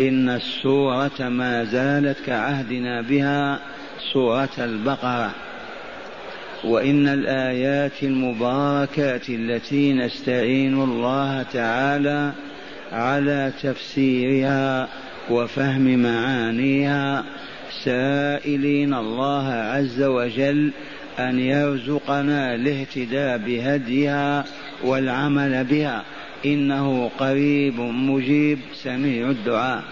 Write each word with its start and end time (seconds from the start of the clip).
إن 0.00 0.28
السورة 0.28 1.28
ما 1.28 1.64
زالت 1.64 2.16
كعهدنا 2.26 3.00
بها 3.00 3.60
سورة 4.12 4.50
البقرة. 4.58 5.30
وإن 6.64 7.08
الآيات 7.08 8.02
المباركات 8.02 9.28
التي 9.28 9.92
نستعين 9.92 10.82
الله 10.82 11.42
تعالى 11.42 12.32
على 12.92 13.52
تفسيرها 13.62 14.88
وفهم 15.30 15.98
معانيها 15.98 17.24
سائلين 17.84 18.94
الله 18.94 19.48
عز 19.52 20.02
وجل 20.02 20.70
أن 21.18 21.38
يرزقنا 21.38 22.54
الاهتداء 22.54 23.38
بهديها 23.38 24.44
والعمل 24.84 25.64
بها. 25.64 26.02
إنه 26.46 27.10
قريب 27.18 27.80
مجيب 27.80 28.58
سميع 28.74 29.30
الدعاء. 29.30 29.82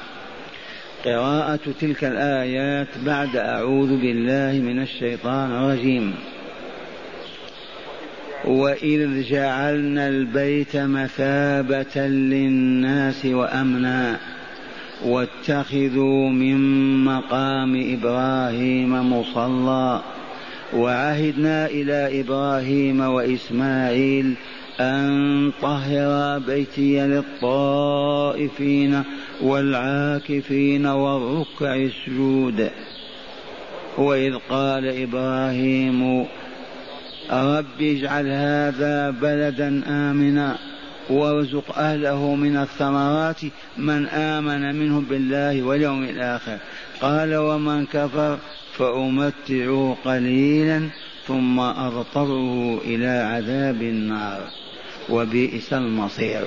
قراءة 1.05 1.61
تلك 1.81 2.05
الآيات 2.05 2.89
بعد 3.07 3.37
أعوذ 3.37 4.01
بالله 4.01 4.61
من 4.61 4.83
الشيطان 4.83 5.51
الرجيم. 5.51 6.15
وإذ 8.45 9.23
جعلنا 9.23 10.09
البيت 10.09 10.77
مثابة 10.77 12.07
للناس 12.07 13.27
وأمنا 13.27 14.21
واتخذوا 15.05 16.29
من 16.31 16.59
مقام 17.05 17.97
إبراهيم 17.99 19.13
مصلى 19.13 20.03
وعهدنا 20.75 21.67
إلى 21.67 22.21
إبراهيم 22.21 23.01
وإسماعيل 23.01 24.35
أن 24.81 25.53
طهر 25.63 26.39
بيتي 26.39 27.07
للطائفين 27.07 29.03
والعاكفين 29.43 30.87
والركع 30.87 31.75
السجود. 31.75 32.71
وإذ 33.99 34.35
قال 34.51 35.03
إبراهيم 35.03 36.27
رب 37.31 37.81
اجعل 37.81 38.27
هذا 38.27 39.11
بلدا 39.11 39.83
آمنا 39.87 40.59
وارزق 41.11 41.79
أهله 41.79 42.35
من 42.35 42.57
الثمرات 42.57 43.41
من 43.79 44.07
آمن 44.07 44.75
منهم 44.77 45.05
بالله 45.05 45.63
واليوم 45.63 46.03
الآخر. 46.03 46.59
قال 47.01 47.37
ومن 47.37 47.87
كفر 47.87 48.39
فأمتعه 48.73 49.97
قليلا 50.05 50.89
ثم 51.27 51.61
أضطره 51.61 52.81
إلى 52.85 53.09
عذاب 53.09 53.83
النار. 53.83 54.41
وبئس 55.11 55.73
المصير. 55.73 56.47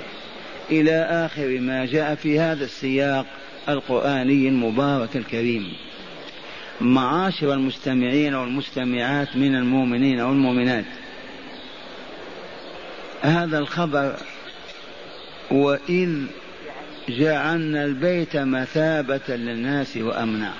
إلى 0.70 1.02
آخر 1.02 1.58
ما 1.60 1.86
جاء 1.86 2.14
في 2.14 2.40
هذا 2.40 2.64
السياق 2.64 3.26
القرآني 3.68 4.48
المبارك 4.48 5.16
الكريم. 5.16 5.72
معاشر 6.80 7.52
المستمعين 7.52 8.34
والمستمعات 8.34 9.36
من 9.36 9.54
المؤمنين 9.54 10.20
والمؤمنات. 10.20 10.84
هذا 13.22 13.58
الخبر 13.58 14.16
وإذ 15.50 16.26
جعلنا 17.08 17.84
البيت 17.84 18.36
مثابة 18.36 19.28
للناس 19.28 19.96
وأمنا. 19.96 20.52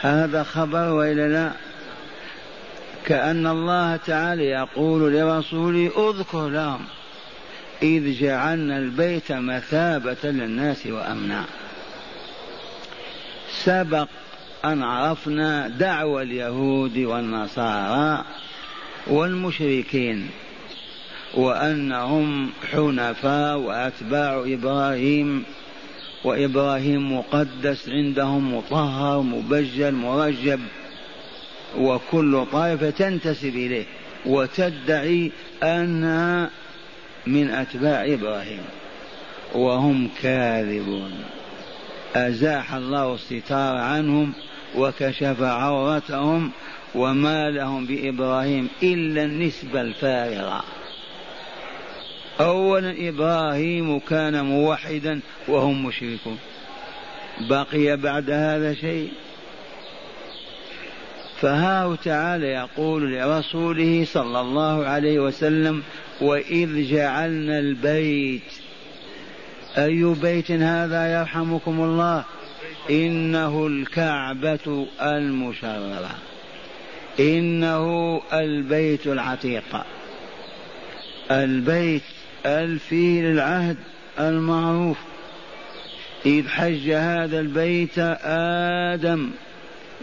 هذا 0.00 0.42
خبر 0.42 0.88
وإلا 0.92 1.28
لا؟ 1.28 1.52
كأن 3.06 3.46
الله 3.46 3.96
تعالى 3.96 4.44
يقول 4.44 5.12
لرسوله 5.12 6.10
اذكر 6.10 6.48
لهم. 6.48 6.80
إذ 7.82 8.20
جعلنا 8.20 8.78
البيت 8.78 9.32
مثابة 9.32 10.16
للناس 10.24 10.86
وأمنا. 10.86 11.44
سبق 13.64 14.08
أن 14.64 14.82
عرفنا 14.82 15.68
دعوى 15.68 16.22
اليهود 16.22 16.98
والنصارى 16.98 18.24
والمشركين 19.06 20.30
وأنهم 21.34 22.50
حنفاء 22.72 23.58
وأتباع 23.58 24.44
إبراهيم 24.46 25.44
وإبراهيم 26.24 27.18
مقدس 27.18 27.88
عندهم 27.88 28.54
مطهر 28.54 29.20
مبجل 29.22 29.94
مرجب 29.94 30.60
وكل 31.78 32.46
طائفة 32.52 32.90
تنتسب 32.90 33.56
إليه 33.56 33.84
وتدعي 34.26 35.32
أنها 35.62 36.50
من 37.28 37.50
أتباع 37.50 38.04
إبراهيم 38.04 38.62
وهم 39.54 40.10
كاذبون. 40.22 41.12
أزاح 42.16 42.74
الله 42.74 43.14
الستار 43.14 43.76
عنهم 43.76 44.32
وكشف 44.76 45.42
عورتهم 45.42 46.50
وما 46.94 47.50
لهم 47.50 47.86
بإبراهيم 47.86 48.68
إلا 48.82 49.24
النسبة 49.24 49.80
الفارغة. 49.80 50.64
أولا 52.40 53.08
إبراهيم 53.08 53.98
كان 53.98 54.44
موحدا 54.44 55.20
وهم 55.48 55.86
مشركون. 55.86 56.38
بقي 57.50 57.96
بعد 57.96 58.30
هذا 58.30 58.74
شيء؟ 58.74 59.12
فها 61.40 61.96
تعالى 62.04 62.46
يقول 62.46 63.12
لرسوله 63.12 64.04
صلى 64.12 64.40
الله 64.40 64.86
عليه 64.86 65.18
وسلم 65.18 65.82
وإذ 66.20 66.90
جعلنا 66.90 67.58
البيت. 67.58 68.42
أي 69.78 70.14
بيت 70.22 70.50
هذا 70.50 71.20
يرحمكم 71.20 71.80
الله؟ 71.80 72.24
إنه 72.90 73.66
الكعبة 73.66 74.86
المشرفة. 75.02 76.10
إنه 77.20 78.20
البيت 78.32 79.06
العتيق. 79.06 79.84
البيت 81.30 82.02
الفيل 82.46 83.24
العهد 83.24 83.76
المعروف. 84.20 84.98
إذ 86.26 86.48
حج 86.48 86.90
هذا 86.90 87.40
البيت 87.40 87.98
آدم. 88.24 89.30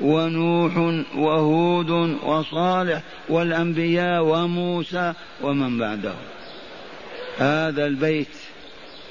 ونوح 0.02 0.78
وهود 1.16 1.90
وصالح 2.24 3.02
والأنبياء 3.30 4.24
وموسى 4.24 5.14
ومن 5.42 5.78
بعده 5.78 6.14
هذا 7.38 7.86
البيت 7.86 8.28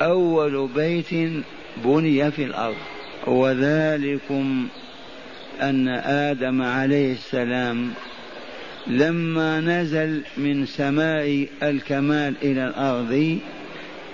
أول 0.03 0.69
بيت 0.75 1.15
بني 1.85 2.31
في 2.31 2.45
الأرض. 2.45 2.77
وذلكم 3.27 4.69
أن 5.61 5.89
آدم 6.05 6.63
عليه 6.63 7.13
السلام 7.13 7.93
لما 8.87 9.61
نزل 9.61 10.23
من 10.37 10.67
سماء 10.67 11.49
الكمال 11.63 12.35
إلى 12.43 12.69
الأرض 12.69 13.39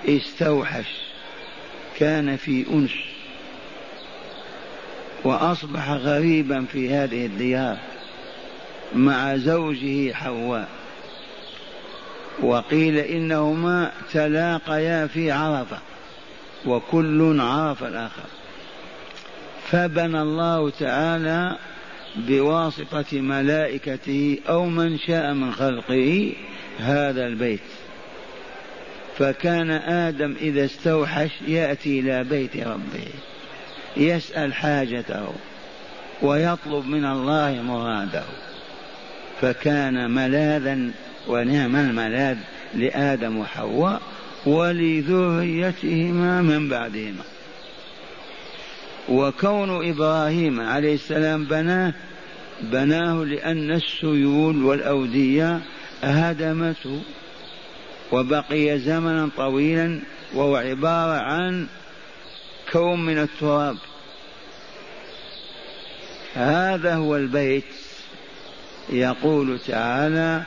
استوحش 0.09 0.87
كان 1.99 2.37
في 2.37 2.67
أنس. 2.73 3.10
وأصبح 5.25 5.91
غريبا 5.91 6.65
في 6.73 6.91
هذه 6.91 7.27
الديار 7.27 7.77
مع 8.95 9.37
زوجه 9.37 10.13
حواء 10.13 10.69
وقيل 12.43 12.97
إنهما 12.97 13.93
تلاقيا 14.13 15.07
في 15.07 15.31
عرفة 15.31 15.79
وكل 16.67 17.41
عرف 17.41 17.85
الآخر. 17.85 18.29
فبنى 19.71 20.23
الله 20.23 20.71
تعالى 20.71 21.57
بواسطة 22.17 23.21
ملائكته 23.21 24.39
أو 24.49 24.65
من 24.65 24.99
شاء 24.99 25.35
من 25.35 25.53
خلقه 25.53 26.33
هذا 26.79 27.27
البيت. 27.27 27.61
فكان 29.19 29.71
آدم 29.71 30.35
إذا 30.41 30.65
استوحش 30.65 31.31
يأتي 31.49 32.01
إلى 32.01 32.25
بيت 32.25 32.57
ربه. 32.57 33.09
يسأل 33.97 34.55
حاجته 34.55 35.29
ويطلب 36.23 36.87
من 36.87 37.05
الله 37.05 37.63
مراده. 37.63 38.25
فكان 39.41 40.11
ملاذا 40.11 40.79
ونعم 41.29 41.77
الملاذ 41.77 42.37
لآدم 42.75 43.39
وحواء 43.39 44.01
ولذريتهما 44.47 46.43
من 46.43 46.69
بعدهما. 46.69 47.23
وكون 49.09 49.89
إبراهيم 49.91 50.61
عليه 50.61 50.95
السلام 50.95 51.45
بناه 51.45 51.93
بناه 52.63 53.25
لأن 53.25 53.71
السيول 53.71 54.65
والأودية 54.65 55.61
هدمته 56.03 57.01
وبقي 58.13 58.79
زمنا 58.79 59.29
طويلا 59.37 60.01
وهو 60.35 60.57
عبارة 60.57 61.21
عن 61.21 61.67
كون 62.73 63.07
من 63.07 63.19
التراب. 63.19 63.77
هذا 66.35 66.95
هو 66.95 67.17
البيت 67.17 67.65
يقول 68.93 69.59
تعالى 69.59 70.43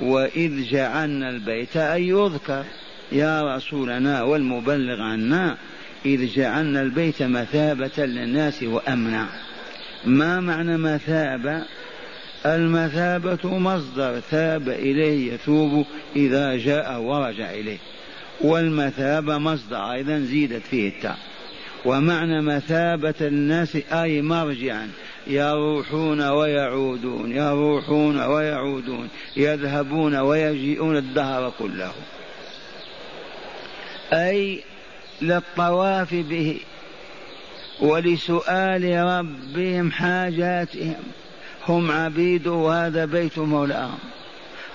وإذ 0.00 0.62
جعلنا 0.70 1.30
البيت 1.30 1.76
أي 1.76 2.08
يذكر. 2.08 2.64
يا 3.12 3.56
رسولنا 3.56 4.22
والمبلغ 4.22 5.02
عنا 5.02 5.56
إذ 6.06 6.26
جعلنا 6.26 6.82
البيت 6.82 7.22
مثابة 7.22 8.04
للناس 8.04 8.62
وأمنا. 8.62 9.28
ما 10.04 10.40
معنى 10.40 10.76
مثابة؟ 10.76 11.64
المثابة 12.46 13.58
مصدر 13.58 14.20
ثاب 14.20 14.68
إليه 14.68 15.32
يثوب 15.32 15.86
إذا 16.16 16.56
جاء 16.56 17.00
ورجع 17.00 17.50
إليه. 17.50 17.78
والمثابة 18.40 19.38
مصدر 19.38 19.92
أيضا 19.92 20.18
زيدت 20.18 20.62
فيه 20.62 20.88
التاء 20.88 21.18
ومعنى 21.86 22.42
مثابة 22.42 23.14
الناس 23.20 23.76
أي 23.92 24.22
مرجعا 24.22 24.88
يروحون 25.26 26.28
ويعودون 26.28 27.32
يروحون 27.32 28.20
ويعودون 28.20 29.08
يذهبون 29.36 30.16
ويجيئون 30.16 30.96
الدهر 30.96 31.52
كله. 31.58 31.92
أي 34.12 34.62
للطواف 35.22 36.14
به 36.14 36.60
ولسؤال 37.80 39.04
ربهم 39.06 39.90
حاجاتهم. 39.90 41.02
هم 41.68 41.90
عبيد 41.90 42.46
وهذا 42.46 43.04
بيت 43.04 43.38
مولاهم. 43.38 43.98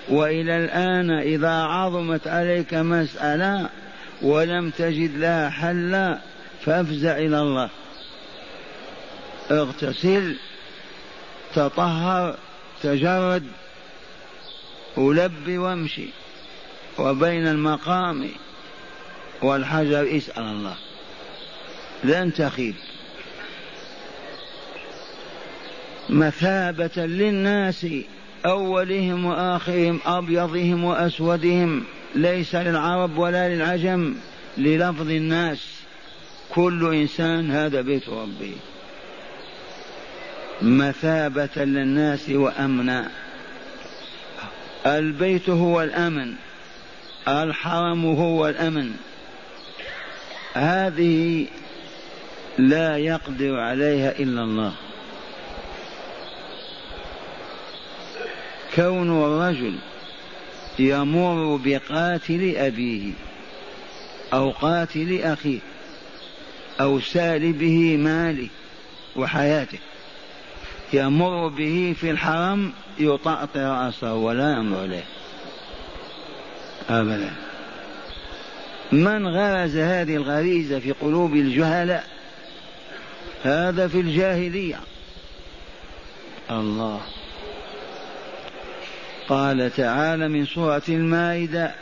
وإلى 0.09 0.57
الآن 0.57 1.11
إذا 1.11 1.51
عظمت 1.51 2.27
عليك 2.27 2.73
مسألة 2.73 3.69
ولم 4.21 4.69
تجد 4.69 5.17
لها 5.17 5.49
حلا 5.49 6.17
فافزع 6.65 7.17
إلى 7.17 7.41
الله. 7.41 7.69
اغتسل 9.51 10.35
تطهر 11.55 12.37
تجرد 12.83 13.47
ولب 14.97 15.57
وامشي. 15.57 16.07
وبين 16.99 17.47
المقام 17.47 18.29
والحجر 19.41 20.17
اسأل 20.17 20.43
الله. 20.43 20.75
لن 22.03 22.33
تخيب. 22.33 22.75
مثابة 26.09 27.05
للناس 27.05 27.87
أولهم 28.45 29.25
وآخرهم 29.25 29.99
أبيضهم 30.05 30.83
وأسودهم 30.83 31.83
ليس 32.15 32.55
للعرب 32.55 33.17
ولا 33.17 33.55
للعجم 33.55 34.15
للفظ 34.57 35.09
الناس. 35.09 35.80
كل 36.55 36.95
إنسان 36.95 37.51
هذا 37.51 37.81
بيت 37.81 38.09
ربه 38.09 38.55
مثابة 40.61 41.49
للناس 41.57 42.29
وأمنا. 42.29 43.11
البيت 44.85 45.49
هو 45.49 45.81
الأمن. 45.81 46.35
الحرم 47.27 48.05
هو 48.05 48.47
الأمن. 48.47 48.91
هذه 50.53 51.47
لا 52.57 52.97
يقدر 52.97 53.59
عليها 53.59 54.19
إلا 54.19 54.43
الله. 54.43 54.73
كون 58.75 59.23
الرجل 59.23 59.75
يمر 60.79 61.59
بقاتل 61.65 62.55
أبيه 62.57 63.13
أو 64.33 64.51
قاتل 64.51 65.21
أخيه 65.21 65.59
أو 66.79 66.99
سالبه 66.99 67.97
ماله 67.97 68.47
وحياته. 69.15 69.79
يمر 70.93 71.47
به 71.47 71.95
في 71.99 72.11
الحرم 72.11 72.71
يطأطئ 72.99 73.59
رأسه 73.59 74.13
ولا 74.13 74.51
يمر 74.51 74.83
إليه. 74.83 75.03
أبدا. 76.89 77.33
من 78.91 79.27
غرز 79.27 79.77
هذه 79.77 80.15
الغريزة 80.15 80.79
في 80.79 80.91
قلوب 80.91 81.33
الجهلاء؟ 81.33 82.07
هذا 83.43 83.87
في 83.87 83.99
الجاهلية. 83.99 84.79
الله. 86.51 87.01
قال 89.29 89.71
تعالى 89.77 90.27
من 90.27 90.45
سورة 90.45 90.81
المائدة 90.89 91.75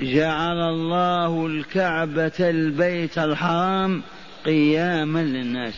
جعل 0.00 0.58
الله 0.58 1.46
الكعبة 1.46 2.32
البيت 2.40 3.18
الحرام 3.18 4.02
قياما 4.44 5.18
للناس. 5.18 5.74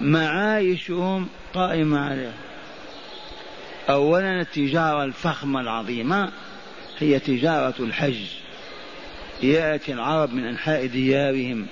معايشهم 0.00 1.28
قائمة 1.54 1.98
عليه 1.98 2.32
أولا 3.90 4.40
التجارة 4.40 5.04
الفخمة 5.04 5.60
العظيمة 5.60 6.32
هي 6.98 7.18
تجارة 7.18 7.74
الحج. 7.80 8.26
يأتي 9.42 9.92
العرب 9.92 10.34
من 10.34 10.44
أنحاء 10.44 10.86
ديارهم 10.86 11.66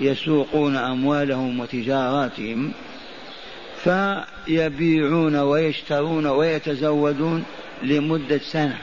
يسوقون 0.00 0.76
أموالهم 0.76 1.60
وتجاراتهم 1.60 2.72
فيبيعون 3.84 5.36
ويشترون 5.36 6.26
ويتزودون 6.26 7.44
لمدة 7.82 8.38
سنة. 8.38 8.78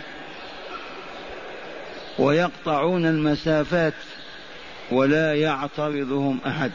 ويقطعون 2.20 3.06
المسافات 3.06 3.94
ولا 4.92 5.36
يعترضهم 5.36 6.40
أحد. 6.48 6.72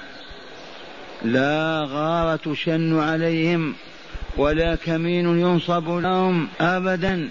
لا 1.22 1.86
غارة 1.88 2.36
تشن 2.36 2.98
عليهم 2.98 3.74
ولا 4.36 4.74
كمين 4.74 5.38
ينصب 5.38 5.88
لهم 5.88 6.48
أبدا. 6.60 7.30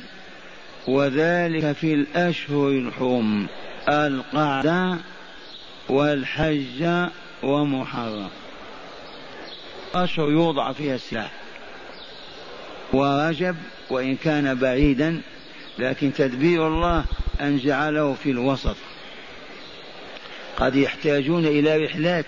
وذلك 0.88 1.72
في 1.72 1.94
الأشهر 1.94 2.70
الحرم 2.70 3.48
القعدة 3.90 4.98
والحج 5.90 7.08
ومحرم. 7.44 8.30
أشهر 9.96 10.32
يوضع 10.32 10.72
فيها 10.72 10.96
السلاح. 10.96 11.32
ورجب 12.94 13.56
وإن 13.90 14.16
كان 14.16 14.56
بعيدا 14.56 15.22
لكن 15.80 16.14
تدبير 16.14 16.68
الله 16.68 17.06
أن 17.42 17.58
جعله 17.58 18.14
في 18.14 18.32
الوسط. 18.32 18.76
قد 20.58 20.76
يحتاجون 20.76 21.46
إلى 21.46 21.86
رحلات 21.86 22.26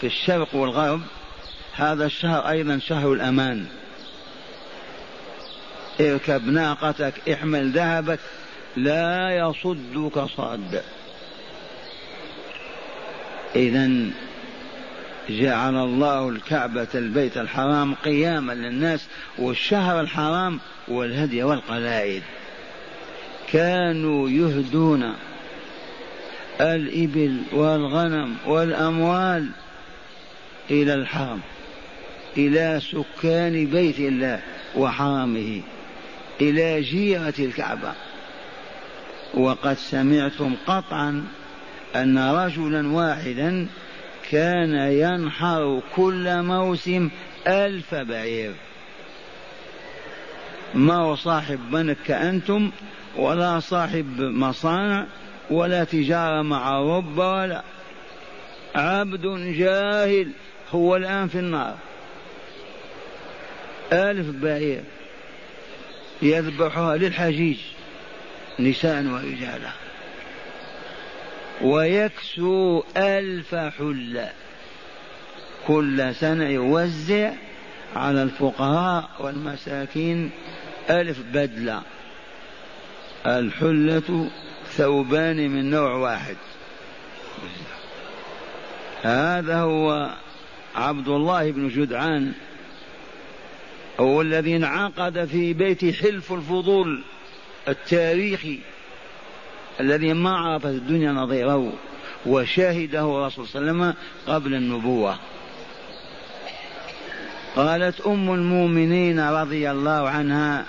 في 0.00 0.06
الشرق 0.06 0.54
والغرب. 0.54 1.00
هذا 1.74 2.06
الشهر 2.06 2.48
أيضا 2.48 2.78
شهر 2.78 3.12
الأمان. 3.12 3.66
اركب 6.00 6.46
ناقتك 6.46 7.28
احمل 7.28 7.70
ذهبك 7.70 8.20
لا 8.76 9.36
يصدك 9.36 10.24
صاد. 10.36 10.82
إذا 13.56 13.90
جعل 15.28 15.76
الله 15.76 16.28
الكعبة 16.28 16.88
البيت 16.94 17.36
الحرام 17.36 17.94
قياما 17.94 18.52
للناس 18.52 19.06
والشهر 19.38 20.00
الحرام 20.00 20.60
والهدي 20.88 21.42
والقلائد. 21.42 22.22
كانوا 23.52 24.30
يهدون 24.30 25.14
الإبل 26.60 27.42
والغنم 27.52 28.36
والأموال 28.46 29.48
إلى 30.70 30.94
الحرم 30.94 31.40
إلى 32.36 32.80
سكان 32.80 33.66
بيت 33.66 33.98
الله 33.98 34.40
وحرمه 34.76 35.60
إلى 36.40 36.80
جيرة 36.80 37.34
الكعبة. 37.38 37.92
وقد 39.34 39.76
سمعتم 39.76 40.54
قطعا 40.66 41.24
أن 41.96 42.18
رجلا 42.18 42.92
واحدا 42.92 43.66
كان 44.30 44.74
ينحر 44.74 45.82
كل 45.96 46.42
موسم 46.42 47.10
ألف 47.46 47.94
بعير. 47.94 48.52
ما 50.74 50.96
هو 50.96 51.14
صاحب 51.14 51.58
بنك 51.70 51.96
كأنتم 52.06 52.70
ولا 53.16 53.60
صاحب 53.60 54.20
مصانع 54.20 55.06
ولا 55.50 55.84
تجارة 55.84 56.42
مع 56.42 56.80
رب 56.80 57.18
ولا. 57.18 57.62
عبد 58.74 59.26
جاهل 59.56 60.30
هو 60.70 60.96
الآن 60.96 61.28
في 61.28 61.38
النار. 61.38 61.76
ألف 63.92 64.26
بعير 64.42 64.82
يذبحها 66.22 66.96
للحجيج 66.96 67.58
نساء 68.60 69.04
ورجالا. 69.04 69.72
ويكسو 71.62 72.82
ألف 72.96 73.54
حلة. 73.54 74.32
كل 75.66 76.14
سنة 76.14 76.48
يوزع 76.48 77.32
على 77.96 78.22
الفقراء 78.22 79.10
والمساكين 79.18 80.30
ألف 80.90 81.18
بدلة. 81.32 81.82
الحلة 83.26 84.30
ثوبان 84.76 85.50
من 85.50 85.70
نوع 85.70 85.94
واحد. 85.94 86.36
هذا 89.02 89.60
هو 89.60 90.10
عبد 90.74 91.08
الله 91.08 91.50
بن 91.50 91.68
جدعان 91.68 92.32
هو 94.00 94.20
الذي 94.20 94.56
انعقد 94.56 95.24
في 95.24 95.52
بيت 95.52 95.94
حلف 95.94 96.32
الفضول 96.32 97.02
التاريخي 97.68 98.58
الذي 99.80 100.12
ما 100.12 100.36
عرفت 100.36 100.66
الدنيا 100.66 101.12
نظيره 101.12 101.72
وشهده 102.26 103.18
الرسول 103.18 103.46
صلى 103.46 103.60
الله 103.60 103.72
عليه 103.72 103.90
وسلم 103.90 103.94
قبل 104.34 104.54
النبوة. 104.54 105.18
قالت 107.56 108.00
أم 108.00 108.34
المؤمنين 108.34 109.20
رضي 109.20 109.70
الله 109.70 110.08
عنها 110.08 110.66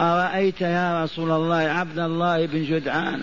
أرأيت 0.00 0.60
يا 0.60 1.04
رسول 1.04 1.30
الله 1.30 1.56
عبد 1.56 1.98
الله 1.98 2.46
بن 2.46 2.64
جدعان؟ 2.64 3.20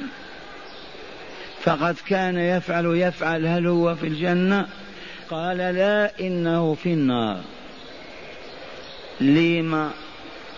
فقد 1.61 1.95
كان 2.07 2.37
يفعل 2.37 2.85
يفعل 2.85 3.45
هل 3.45 3.67
هو 3.67 3.95
في 3.95 4.07
الجنة؟ 4.07 4.67
قال 5.29 5.57
لا 5.57 6.19
إنه 6.19 6.73
في 6.73 6.93
النار. 6.93 7.41
لما 9.21 9.91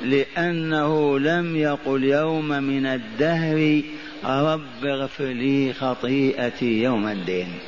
لأنه 0.01 1.19
لم 1.19 1.55
يقل 1.55 2.03
يوم 2.03 2.47
من 2.47 2.85
الدهر 2.85 3.81
رب 4.25 4.85
اغفر 4.85 5.25
لي 5.25 5.73
خطيئتي 5.73 6.83
يوم 6.83 7.07
الدين. 7.07 7.59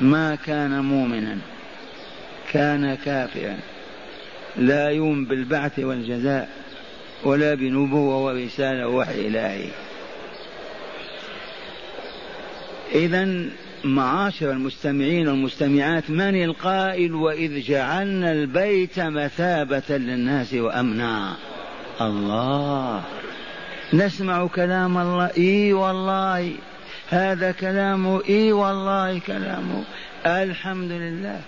ما 0.00 0.34
كان 0.34 0.84
مؤمنا 0.84 1.38
كان 2.52 2.94
كافرا. 2.94 3.56
لا 4.58 4.90
يؤمن 4.90 5.24
بالبعث 5.24 5.78
والجزاء 5.78 6.48
ولا 7.24 7.54
بنبوة 7.54 8.24
ورسالة 8.24 8.88
ووحي 8.88 9.28
إلهي. 9.28 9.68
إذا 12.94 13.48
معاشر 13.84 14.50
المستمعين 14.50 15.28
والمستمعات 15.28 16.10
من 16.10 16.44
القائل 16.44 17.14
وإذ 17.14 17.60
جعلنا 17.60 18.32
البيت 18.32 19.00
مثابة 19.00 19.82
للناس 19.90 20.54
وأمنا؟ 20.54 21.36
الله. 22.00 23.02
نسمع 23.92 24.46
كلام 24.46 24.98
الله. 24.98 25.30
إي 25.38 25.72
والله. 25.72 26.52
هذا 27.10 27.52
كلامه 27.52 28.22
إي 28.28 28.52
والله 28.52 29.18
كلامه 29.18 29.84
الحمد 30.26 30.90
لله. 30.90 31.40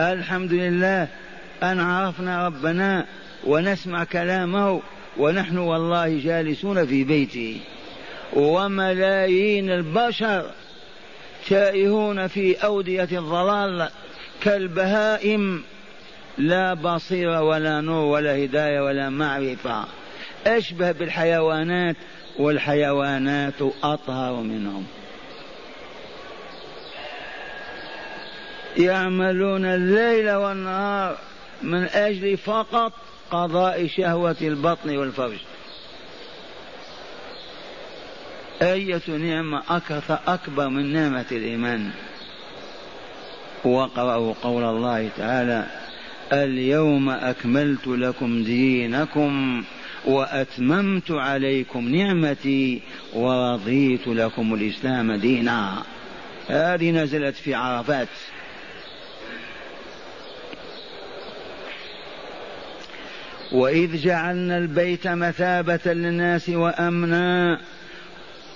الحمد 0.00 0.52
لله. 0.52 1.08
أن 1.62 1.80
عرفنا 1.80 2.46
ربنا 2.46 3.06
ونسمع 3.46 4.04
كلامه 4.04 4.82
ونحن 5.18 5.58
والله 5.58 6.18
جالسون 6.18 6.86
في 6.86 7.04
بيته. 7.04 7.60
وملايين 8.32 9.70
البشر 9.70 10.50
تائهون 11.48 12.26
في 12.26 12.54
أودية 12.54 13.08
الضلال 13.12 13.88
كالبهائم. 14.42 15.62
لا 16.38 16.74
بصيرة 16.74 17.42
ولا 17.42 17.80
نور 17.80 18.04
ولا 18.04 18.44
هداية 18.44 18.80
ولا 18.80 19.08
معرفة. 19.10 19.84
أشبه 20.46 20.92
بالحيوانات 20.92 21.96
والحيوانات 22.38 23.62
أطهر 23.82 24.32
منهم. 24.32 24.86
يعملون 28.76 29.64
الليل 29.64 30.30
والنهار 30.30 31.18
من 31.62 31.82
أجل 31.84 32.36
فقط 32.36 32.92
قضاء 33.30 33.86
شهوة 33.86 34.36
البطن 34.42 34.96
والفرج. 34.96 35.38
أية 38.62 39.02
نعمة 39.08 39.62
أكثر 39.68 40.18
أكبر 40.26 40.68
من 40.68 40.92
نعمة 40.92 41.26
الإيمان. 41.32 41.90
وقرأوا 43.64 44.34
قول 44.42 44.64
الله 44.64 45.10
تعالى 45.16 45.66
اليوم 46.32 47.10
أكملت 47.10 47.86
لكم 47.86 48.42
دينكم 48.42 49.64
وأتممت 50.04 51.10
عليكم 51.10 51.88
نعمتي 51.88 52.82
ورضيت 53.14 54.06
لكم 54.08 54.54
الإسلام 54.54 55.12
دينا. 55.12 55.82
هذه 56.48 56.90
نزلت 56.90 57.36
في 57.36 57.54
عرفات. 57.54 58.08
وإذ 63.52 64.02
جعلنا 64.02 64.58
البيت 64.58 65.08
مثابة 65.08 65.80
للناس 65.92 66.48
وأمنا. 66.48 67.60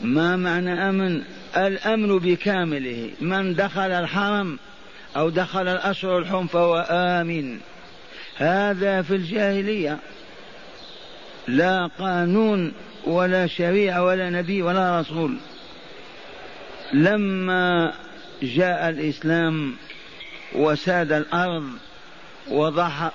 ما 0.00 0.36
معنى 0.36 0.88
أمن؟ 0.88 1.22
الأمن 1.56 2.18
بكامله. 2.18 3.10
من 3.20 3.54
دخل 3.54 3.90
الحرم 3.90 4.58
أو 5.16 5.30
دخل 5.30 5.68
الأشهر 5.68 6.18
الحرم 6.18 6.46
فهو 6.46 6.86
آمن. 6.90 7.58
هذا 8.36 9.02
في 9.02 9.14
الجاهلية. 9.14 9.98
لا 11.48 11.86
قانون 11.98 12.72
ولا 13.06 13.46
شريعة 13.46 14.04
ولا 14.04 14.30
نبي 14.30 14.62
ولا 14.62 15.00
رسول. 15.00 15.36
لما 16.92 17.92
جاء 18.42 18.88
الإسلام 18.88 19.74
وساد 20.54 21.12
الأرض 21.12 21.64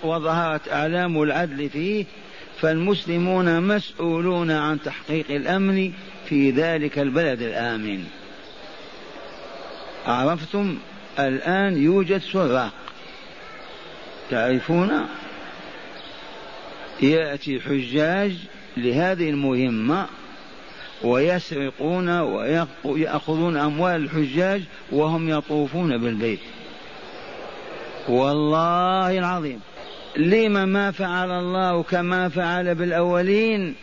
وظهرت 0.03 0.69
أعلام 0.71 1.23
العدل 1.23 1.69
فيه 1.69 2.05
فالمسلمون 2.61 3.61
مسؤولون 3.61 4.51
عن 4.51 4.81
تحقيق 4.81 5.25
الأمن 5.29 5.91
في 6.25 6.51
ذلك 6.51 6.99
البلد 6.99 7.41
الآمن. 7.41 8.03
عرفتم؟ 10.05 10.77
الآن 11.19 11.77
يوجد 11.83 12.21
سراق. 12.21 12.73
تعرفون؟ 14.29 14.91
يأتي 17.01 17.59
حجاج 17.59 18.33
لهذه 18.77 19.29
المهمة 19.29 20.05
ويسرقون 21.03 22.19
ويأخذون 22.83 23.57
أموال 23.57 23.95
الحجاج 23.95 24.61
وهم 24.91 25.29
يطوفون 25.29 25.97
بالبيت. 25.97 26.39
والله 28.09 29.19
العظيم. 29.19 29.59
لم 30.17 30.69
ما 30.69 30.91
فعل 30.91 31.31
الله 31.31 31.83
كما 31.83 32.29
فعل 32.29 32.75
بالأولين 32.75 33.75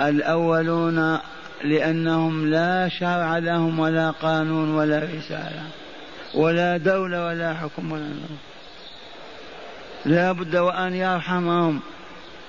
الأولون 0.00 1.18
لأنهم 1.64 2.50
لا 2.50 2.88
شرع 2.88 3.38
لهم 3.38 3.78
ولا 3.78 4.10
قانون 4.10 4.74
ولا 4.74 4.98
رسالة 4.98 5.62
ولا 6.34 6.76
دولة 6.76 7.26
ولا 7.26 7.54
حكم 7.54 7.92
ولا 7.92 8.02
نظام. 8.02 8.38
لا 10.06 10.32
بد 10.32 10.56
وأن 10.56 10.94
يرحمهم 10.94 11.80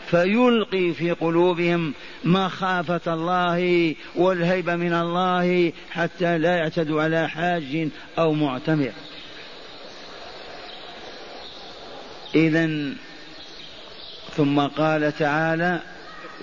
فيلقي 0.07 0.93
في 0.93 1.11
قلوبهم 1.11 1.93
مخافة 2.23 3.13
الله 3.13 3.95
والهيبة 4.15 4.75
من 4.75 4.93
الله 4.93 5.73
حتى 5.91 6.37
لا 6.37 6.57
يعتدوا 6.57 7.03
على 7.03 7.29
حاج 7.29 7.89
أو 8.19 8.33
معتمر. 8.33 8.91
إذا 12.35 12.93
ثم 14.35 14.59
قال 14.59 15.17
تعالى 15.17 15.79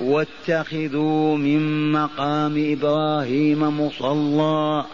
واتخذوا 0.01 1.37
من 1.37 1.93
مقام 1.93 2.73
إبراهيم 2.73 3.81
مصلى 3.81 4.85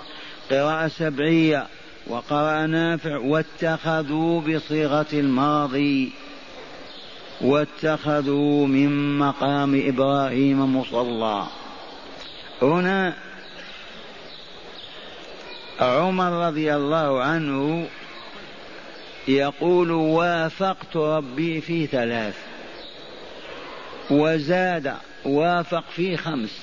قراءة 0.51 0.89
سبعية 0.89 1.67
وقرأ 2.07 2.67
نافع 2.67 3.17
واتخذوا 3.17 4.41
بصيغة 4.41 5.07
الماضي 5.13 6.13
واتخذوا 7.41 8.67
من 8.67 9.19
مقام 9.19 9.83
إبراهيم 9.89 10.77
مصلى. 10.77 11.47
هنا 12.63 13.17
عمر 15.81 16.47
رضي 16.47 16.75
الله 16.75 17.23
عنه 17.23 17.87
يقول 19.29 19.91
وافقت 19.91 20.97
ربي 20.97 21.61
في 21.61 21.87
ثلاث 21.87 22.35
وزاد 24.11 24.95
وافق 25.25 25.85
في 25.97 26.17
خمس 26.17 26.63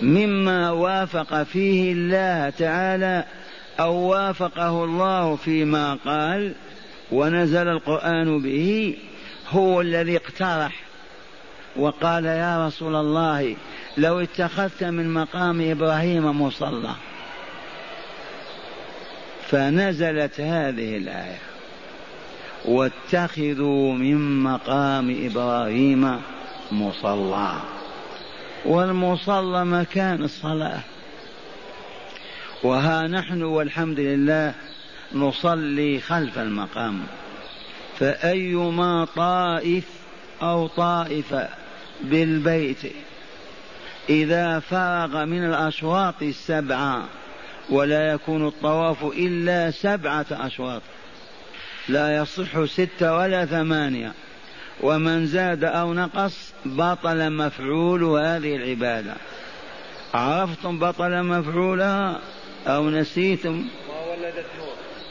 مما 0.00 0.70
وافق 0.70 1.42
فيه 1.42 1.92
الله 1.92 2.50
تعالى 2.50 3.24
أو 3.80 3.94
وافقه 3.94 4.84
الله 4.84 5.36
فيما 5.36 5.98
قال 6.04 6.54
ونزل 7.12 7.68
القرآن 7.68 8.42
به 8.42 8.96
هو 9.48 9.80
الذي 9.80 10.16
اقترح 10.16 10.82
وقال 11.76 12.24
يا 12.24 12.66
رسول 12.66 12.94
الله 12.94 13.56
لو 13.96 14.20
اتخذت 14.20 14.84
من 14.84 15.14
مقام 15.14 15.70
إبراهيم 15.70 16.42
مصلى 16.42 16.94
فنزلت 19.52 20.40
هذه 20.40 20.96
الآية. 20.96 21.38
واتخذوا 22.64 23.92
من 23.92 24.42
مقام 24.42 25.30
إبراهيم 25.30 26.20
مصلى. 26.72 27.52
والمصلى 28.64 29.64
مكان 29.64 30.22
الصلاة. 30.24 30.80
وها 32.62 33.06
نحن 33.08 33.42
والحمد 33.42 34.00
لله 34.00 34.54
نصلي 35.14 36.00
خلف 36.00 36.38
المقام. 36.38 37.02
فأيما 37.98 39.04
طائف 39.16 39.84
أو 40.42 40.66
طائفة 40.66 41.48
بالبيت 42.00 42.78
إذا 44.08 44.58
فرغ 44.58 45.24
من 45.24 45.44
الأشواط 45.44 46.22
السبعة 46.22 47.02
ولا 47.70 48.12
يكون 48.12 48.46
الطواف 48.46 49.04
إلا 49.04 49.70
سبعة 49.70 50.26
أشواط. 50.30 50.82
لا 51.88 52.16
يصح 52.16 52.64
ستة 52.64 53.16
ولا 53.16 53.46
ثمانية. 53.46 54.12
ومن 54.80 55.26
زاد 55.26 55.64
أو 55.64 55.94
نقص 55.94 56.52
بطل 56.64 57.32
مفعول 57.32 58.04
هذه 58.04 58.56
العبادة. 58.56 59.14
عرفتم 60.14 60.78
بطل 60.78 61.22
مفعولها 61.22 62.20
أو 62.66 62.90
نسيتم؟ 62.90 63.64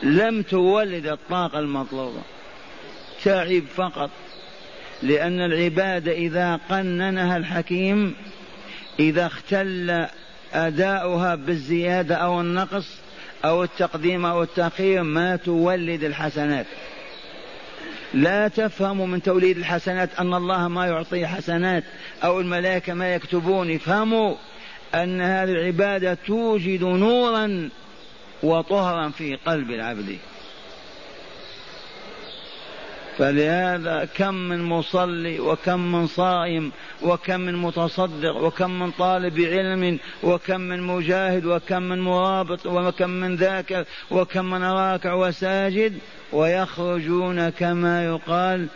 لم 0.04 0.42
تولد 0.42 1.08
الطاقة 1.08 1.60
المطلوبة. 1.60 2.22
تعب 3.24 3.64
فقط. 3.76 4.10
لأن 5.04 5.42
العبادة 5.42 6.12
إذا 6.12 6.60
قننها 6.70 7.38
الحكيم 7.38 8.16
إذا 9.00 9.26
اختل 9.26 10.08
أداؤها 10.54 11.36
بالزيادة 11.36 12.16
أو 12.16 12.42
النقص 12.42 12.88
أو 13.46 13.64
التقديم 13.64 14.26
أو 14.26 14.44
التأخير 14.44 15.04
ما 15.04 15.36
تولد 15.36 16.04
الحسنات. 16.04 16.66
لا 18.14 18.48
تفهموا 18.48 19.08
من 19.08 19.22
توليد 19.22 19.58
الحسنات 19.58 20.10
أن 20.20 20.34
الله 20.34 20.68
ما 20.68 20.88
يعطي 20.88 21.28
حسنات 21.28 21.84
أو 22.24 22.40
الملائكة 22.40 22.94
ما 22.94 23.16
يكتبون. 23.16 23.76
افهموا 23.76 24.36
أن 24.96 25.22
هذه 25.22 25.52
العبادة 25.52 26.18
توجد 26.28 26.84
نورا 26.84 27.70
وطهرا 28.44 29.10
في 29.10 29.36
قلب 29.36 29.72
العبد. 29.72 30.18
فلهذا 33.22 34.08
كم 34.18 34.34
من 34.34 34.64
مصلي 34.64 35.40
وكم 35.40 35.92
من 35.92 36.08
صائم 36.08 36.72
وكم 37.02 37.42
من 37.42 37.56
متصدق 37.56 38.36
وكم 38.36 38.80
من 38.80 38.92
طالب 38.92 39.40
علم 39.40 40.00
وكم 40.24 40.62
من 40.62 40.82
مجاهد 40.82 41.46
وكم 41.46 41.84
من 41.84 42.02
مرابط 42.02 42.66
وكم 42.66 43.10
من 43.10 43.36
ذاكر 43.36 43.86
وكم 44.12 44.46
من 44.46 44.64
راكع 44.64 45.14
وساجد 45.14 45.94
ويخرجون 46.34 47.50
كما 47.50 48.06
يقال 48.06 48.68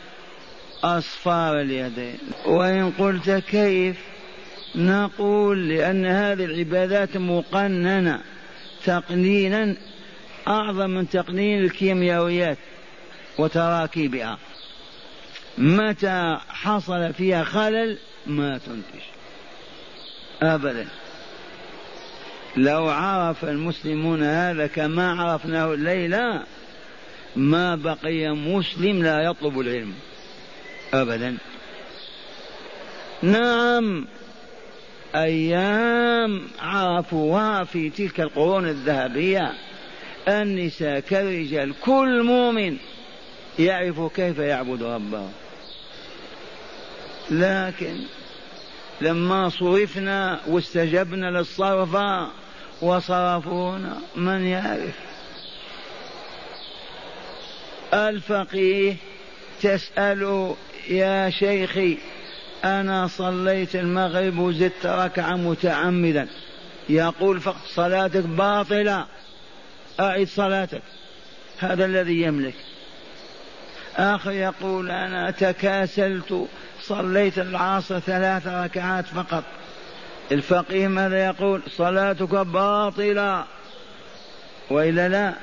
أصفار 0.83 1.61
اليدين. 1.61 2.17
وإن 2.45 2.91
قلت 2.91 3.29
كيف؟ 3.29 3.97
نقول 4.75 5.69
لأن 5.69 6.05
هذه 6.05 6.45
العبادات 6.45 7.17
مقننة 7.17 8.21
تقنينا 8.85 9.75
أعظم 10.47 10.89
من 10.89 11.09
تقنين 11.09 11.63
الكيميائيات. 11.63 12.57
وتراكيبها. 13.37 14.37
متى 15.57 16.37
حصل 16.49 17.13
فيها 17.13 17.43
خلل؟ 17.43 17.97
ما 18.27 18.57
تنتج. 18.57 19.01
أبدا. 20.41 20.87
لو 22.57 22.89
عرف 22.89 23.45
المسلمون 23.45 24.23
هذا 24.23 24.67
كما 24.67 25.21
عرفناه 25.21 25.73
الليلة 25.73 26.43
ما 27.35 27.75
بقي 27.75 28.29
مسلم 28.29 29.03
لا 29.03 29.21
يطلب 29.21 29.59
العلم. 29.59 29.93
أبدا. 30.93 31.37
نعم. 33.21 34.07
أيام 35.15 36.47
عرفوها 36.59 37.63
في 37.63 37.89
تلك 37.89 38.21
القرون 38.21 38.67
الذهبية. 38.67 39.53
النساء 40.27 40.99
كالرجال 40.99 41.73
كل 41.81 42.23
مؤمن. 42.23 42.77
يعرف 43.59 44.01
كيف 44.15 44.37
يعبد 44.37 44.83
ربه. 44.83 45.29
لكن 47.31 47.99
لما 49.01 49.49
صرفنا 49.49 50.39
واستجبنا 50.47 51.31
للصرف 51.31 51.97
وصرفونا 52.81 53.97
من 54.15 54.43
يعرف؟ 54.43 54.95
الفقيه 57.93 58.95
تسأل 59.61 60.53
يا 60.89 61.29
شيخي 61.29 61.97
أنا 62.63 63.07
صليت 63.07 63.75
المغرب 63.75 64.37
وزدت 64.37 64.85
ركعة 64.85 65.35
متعمدا. 65.35 66.27
يقول 66.89 67.41
صلاتك 67.67 68.23
باطلة 68.23 69.05
أعد 69.99 70.27
صلاتك. 70.27 70.81
هذا 71.59 71.85
الذي 71.85 72.21
يملك. 72.21 72.53
آخر 73.97 74.31
يقول 74.31 74.91
أنا 74.91 75.31
تكاسلت 75.31 76.47
صليت 76.81 77.39
العصر 77.39 77.99
ثلاث 77.99 78.47
ركعات 78.47 79.05
فقط. 79.05 79.43
الفقيه 80.31 80.87
ماذا 80.87 81.25
يقول؟ 81.25 81.61
صلاتك 81.77 82.35
باطلة. 82.35 83.45
وإلا 84.69 85.09
لا 85.09 85.33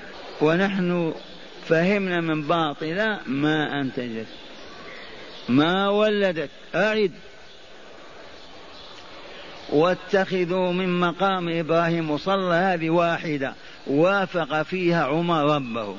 ونحن 0.40 1.14
فهمنا 1.68 2.20
من 2.20 2.42
باطلة 2.42 3.20
ما 3.26 3.80
أنتجت 3.80 4.26
ما 5.48 5.88
ولدت 5.88 6.50
أعد. 6.74 7.12
واتخذوا 9.70 10.72
من 10.72 11.00
مقام 11.00 11.48
إبراهيم 11.48 12.10
مصلى 12.10 12.54
هذه 12.54 12.90
واحدة 12.90 13.54
وافق 13.86 14.62
فيها 14.62 15.04
عمر 15.04 15.54
ربه. 15.54 15.96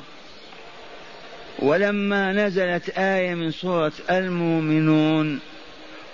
ولما 1.59 2.33
نزلت 2.33 2.89
آية 2.89 3.33
من 3.35 3.51
سورة 3.51 3.91
المؤمنون 4.09 5.39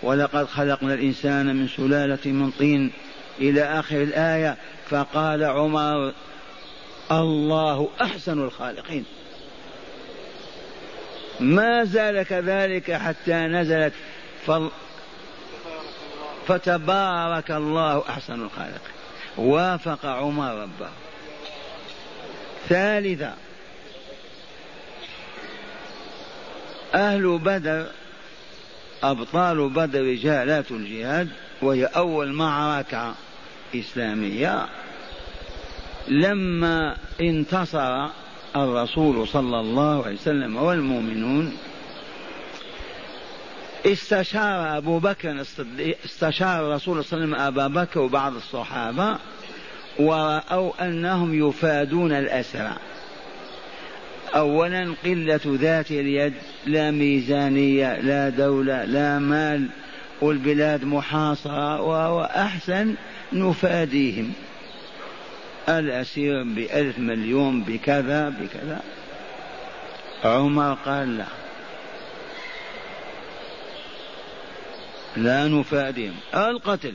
ولقد 0.04 0.46
خلقنا 0.46 0.94
الإنسان 0.94 1.56
من 1.56 1.68
سلالة 1.68 2.32
من 2.32 2.52
طين 2.52 2.92
إلى 3.40 3.64
آخر 3.64 4.04
الآية 4.04 4.58
فقال 4.90 5.44
عمر 5.44 6.14
الله 7.12 7.90
أحسن 8.02 8.40
الخالقين. 8.44 9.06
ما 11.40 11.84
زال 11.84 12.24
كذلك 12.24 12.92
حتى 12.92 13.34
نزلت 13.34 13.94
فتبارك 16.48 17.52
الله 17.52 18.04
أحسن 18.10 18.42
الخالق. 18.42 18.82
وافق 19.38 20.06
عمر 20.06 20.56
ربه. 20.62 20.90
ثالثا 22.70 23.34
أهل 26.96 27.38
بدر 27.38 27.86
أبطال 29.04 29.70
بدر 29.70 30.02
رجالات 30.02 30.72
الجهاد 30.72 31.30
وهي 31.62 31.86
أول 31.86 32.34
معركة 32.34 33.16
إسلامية. 33.76 34.66
لما 36.08 36.98
انتصر 37.22 38.08
الرسول 38.56 39.28
صلى 39.28 39.60
الله 39.60 40.06
عليه 40.06 40.16
وسلم 40.16 40.58
والمؤمنون 40.58 41.58
استشار 43.86 44.78
أبو 44.78 45.00
بكر 45.00 45.42
استشار 46.06 46.68
الرسول 46.68 47.06
صلى 47.06 47.24
الله 47.24 47.38
عليه 47.38 47.48
وسلم 47.48 47.64
أبا 47.64 47.84
بكر 47.84 48.00
وبعض 48.00 48.36
الصحابة 48.36 49.18
ورأوا 50.00 50.72
أنهم 50.82 51.50
يفادون 51.50 52.12
الأسرى. 52.12 52.76
أولا 54.36 54.96
قلة 55.06 55.40
ذات 55.46 55.92
اليد 55.92 56.34
لا 56.66 56.92
ميزانية 56.92 58.00
لا 58.00 58.30
دولة 58.30 58.86
لا 58.86 59.20
مال 59.20 59.70
والبلاد 60.22 60.84
محاصرة 60.84 61.82
وهو 61.82 62.24
أحسن 62.24 62.96
نفاديهم. 63.34 64.34
الأسير 65.70 66.44
بألف 66.44 67.00
مليون 67.00 67.64
بكذا 67.64 68.30
بكذا. 68.30 68.82
عمر 70.24 70.74
قال 70.86 71.18
لا. 71.18 71.26
لا 75.18 75.48
نفاديهم. 75.48 76.16
القتل. 76.36 76.94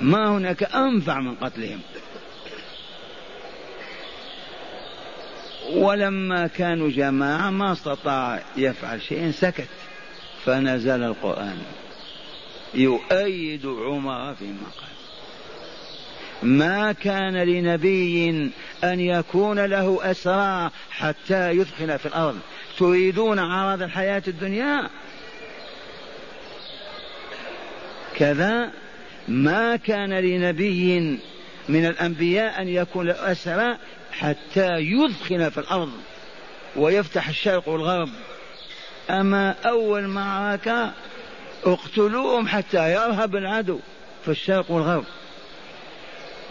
ما 0.00 0.28
هناك 0.28 0.62
أنفع 0.62 1.20
من 1.20 1.34
قتلهم. 1.34 1.80
ولما 5.72 6.46
كانوا 6.46 6.90
جماعة 6.90 7.50
ما 7.50 7.72
استطاع 7.72 8.42
يفعل 8.56 9.02
شيء 9.02 9.30
سكت. 9.30 9.68
فنزل 10.44 11.02
القرآن. 11.02 11.58
يؤيد 12.74 13.66
عمر 13.66 14.34
فيما 14.34 14.66
قال 14.76 14.94
ما 16.42 16.92
كان 16.92 17.36
لنبي 17.36 18.30
أن 18.84 19.00
يكون 19.00 19.64
له 19.64 20.10
أسرى 20.10 20.70
حتى 20.90 21.50
يدخل 21.50 21.98
في 21.98 22.06
الأرض. 22.06 22.38
تريدون 22.78 23.38
عرض 23.38 23.82
الحياة 23.82 24.22
الدنيا؟ 24.28 24.90
كذا. 28.16 28.70
ما 29.28 29.76
كان 29.76 30.12
لنبي 30.12 31.18
من 31.68 31.86
الأنبياء 31.86 32.62
أن 32.62 32.68
يكون 32.68 33.10
أسرى 33.10 33.76
حتى 34.12 34.78
يدخل 34.78 35.50
في 35.50 35.58
الأرض 35.58 35.92
ويفتح 36.76 37.28
الشرق 37.28 37.68
والغرب. 37.68 38.08
أما 39.10 39.54
أول 39.66 40.06
معركة 40.06 40.92
اقتلوهم 41.64 42.48
حتى 42.48 42.92
يرهب 42.92 43.36
العدو 43.36 43.78
في 44.24 44.30
الشرق 44.30 44.70
والغرب. 44.70 45.04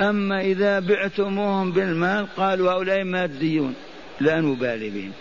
أما 0.02 0.41
إذا 0.41 0.80
بعتموهم 0.80 1.71
بالمال 1.71 2.28
قالوا 2.38 2.71
هؤلاء 2.71 3.04
ماديون 3.04 3.76
لا 4.19 4.41
نبالي 4.41 4.89
بهم. 4.89 5.12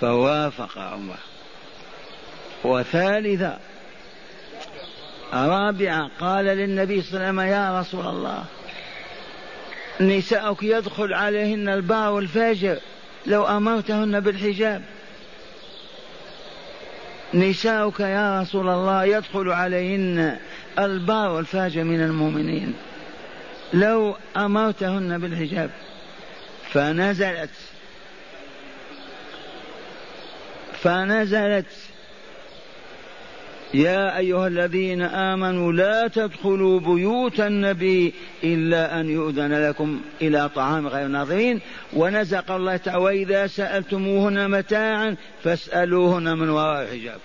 فوافق 0.00 0.78
عمر. 0.78 1.18
وثالثا 2.64 3.60
رابعا 5.32 6.10
قال 6.20 6.44
للنبي 6.44 7.02
صلى 7.02 7.10
الله 7.10 7.26
عليه 7.26 7.28
وسلم 7.28 7.40
يا 7.40 7.80
رسول 7.80 8.06
الله 8.06 8.44
نساؤك 10.02 10.62
يدخل 10.62 11.14
عليهن 11.14 11.68
البار 11.68 12.12
والفاجر 12.12 12.78
لو 13.26 13.44
أمرتهن 13.44 14.20
بالحجاب. 14.20 14.82
نساؤك 17.34 18.00
يا 18.00 18.40
رسول 18.40 18.68
الله 18.68 19.04
يدخل 19.04 19.48
عليهن 19.50 20.38
البار 20.78 21.30
والفاجر 21.30 21.84
من 21.84 22.02
المؤمنين 22.02 22.74
لو 23.74 24.16
أمرتهن 24.36 25.18
بالحجاب. 25.18 25.70
فنزلت. 26.72 27.50
فنزلت. 30.82 31.66
يا 33.74 34.18
أيها 34.18 34.46
الذين 34.46 35.02
آمنوا 35.02 35.72
لا 35.72 36.08
تدخلوا 36.08 36.80
بيوت 36.80 37.40
النبي 37.40 38.14
إلا 38.44 39.00
أن 39.00 39.10
يؤذن 39.10 39.68
لكم 39.68 40.00
إلى 40.22 40.50
طعام 40.54 40.88
غير 40.88 41.08
ناظرين. 41.08 41.60
ونزق 41.92 42.50
الله 42.50 42.76
تعالى 42.76 43.02
وإذا 43.02 43.46
سألتموهن 43.46 44.50
متاعا 44.50 45.16
فاسألوهن 45.44 46.38
من 46.38 46.50
وراء 46.50 46.86
حجاب. 46.86 47.18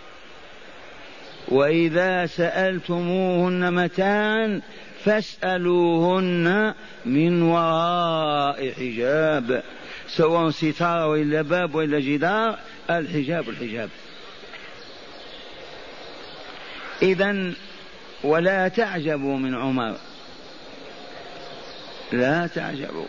وإذا 1.47 2.25
سألتموهن 2.25 3.73
متاعا 3.73 4.61
فاسألوهن 5.03 6.73
من 7.05 7.41
وراء 7.41 8.71
حجاب. 8.71 9.63
سواء 10.07 10.49
ستارة 10.49 11.07
وإلا 11.07 11.41
باب 11.41 11.75
وإلا 11.75 11.99
جدار 11.99 12.57
الحجاب 12.89 13.49
الحجاب. 13.49 13.89
إذا 17.01 17.53
ولا 18.23 18.67
تعجبوا 18.67 19.37
من 19.37 19.55
عمر. 19.55 19.95
لا 22.11 22.47
تعجبوا. 22.47 23.07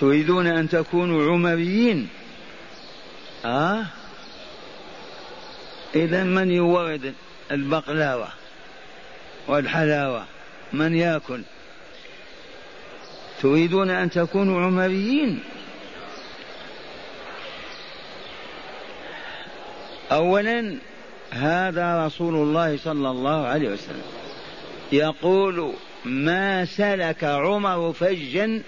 تريدون 0.00 0.46
أن 0.46 0.68
تكونوا 0.68 1.32
عمريين؟ 1.32 2.08
آه؟ 3.44 3.84
إذا 5.94 6.24
من 6.24 6.50
يورد 6.50 7.14
البقلاوة 7.50 8.28
والحلاوة؟ 9.48 10.24
من 10.72 10.94
يأكل؟ 10.94 11.42
تريدون 13.42 13.90
أن 13.90 14.10
تكونوا 14.10 14.62
عمريين؟ 14.62 15.42
أولا 20.12 20.76
هذا 21.32 22.06
رسول 22.06 22.34
الله 22.34 22.76
صلى 22.76 23.10
الله 23.10 23.46
عليه 23.46 23.68
وسلم. 23.68 24.02
يقول 24.92 25.72
ما 26.04 26.64
سلك 26.64 27.24
عمر 27.24 27.92
فجا 27.92 28.62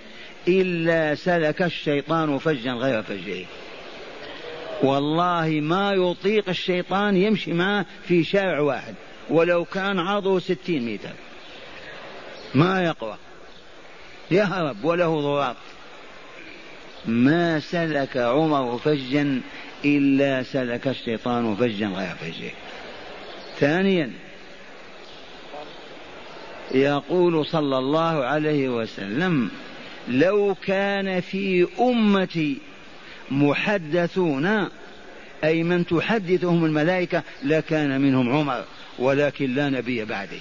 إلا 0.48 1.14
سلك 1.14 1.62
الشيطان 1.62 2.38
فجا 2.38 2.72
غير 2.72 3.02
فجه. 3.02 3.44
والله 4.82 5.48
ما 5.48 5.92
يطيق 5.92 6.48
الشيطان 6.48 7.16
يمشي 7.16 7.52
معه 7.52 7.86
في 8.08 8.24
شارع 8.24 8.60
واحد 8.60 8.94
ولو 9.30 9.64
كان 9.64 9.98
عرضه 9.98 10.38
ستين 10.38 10.92
متر. 10.92 11.14
ما 12.54 12.84
يقوى. 12.84 13.16
يهرب 14.30 14.84
وله 14.84 15.20
ضراط 15.20 15.56
ما 17.06 17.60
سلك 17.60 18.16
عمر 18.16 18.78
فجا 18.78 19.40
إلا 19.84 20.42
سلك 20.42 20.88
الشيطان 20.88 21.56
فجا 21.56 21.86
غير 21.86 22.14
فجه. 22.14 22.50
ثانيا 23.58 24.10
يقول 26.74 27.46
صلى 27.46 27.78
الله 27.78 28.24
عليه 28.24 28.68
وسلم 28.68 29.50
لو 30.08 30.56
كان 30.66 31.20
في 31.20 31.66
أمتي 31.80 32.58
محدثون 33.30 34.68
أي 35.44 35.62
من 35.62 35.86
تحدثهم 35.86 36.64
الملائكة 36.64 37.22
لكان 37.44 38.00
منهم 38.00 38.32
عمر 38.32 38.64
ولكن 38.98 39.54
لا 39.54 39.68
نبي 39.68 40.04
بعده. 40.04 40.38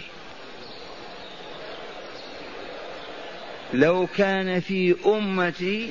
لو 3.74 4.08
كان 4.18 4.60
في 4.60 4.96
أمتي 5.06 5.90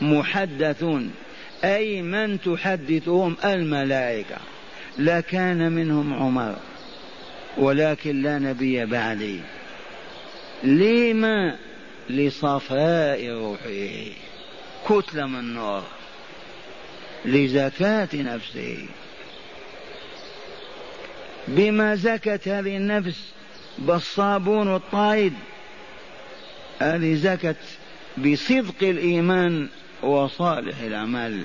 محدثون 0.00 1.12
أي 1.64 2.02
من 2.02 2.40
تحدثهم 2.40 3.36
الملائكة 3.44 4.36
لكان 4.98 5.72
منهم 5.72 6.14
عمر 6.14 6.56
ولكن 7.56 8.22
لا 8.22 8.38
نبي 8.38 8.86
بعدي. 8.86 9.40
لما؟ 10.62 11.56
لصفاء 12.10 13.28
روحه 13.28 14.12
كتلة 14.88 15.26
من 15.26 15.54
نور 15.54 15.82
لزكاة 17.24 18.08
نفسه. 18.14 18.86
بما 21.48 21.94
زكت 21.94 22.48
هذه 22.48 22.76
النفس 22.76 23.32
بالصابون 23.78 24.74
الطايد 24.74 25.32
هذه 26.82 27.14
زكت 27.14 27.56
بصدق 28.18 28.82
الإيمان 28.82 29.68
وصالح 30.02 30.80
الأعمال. 30.80 31.42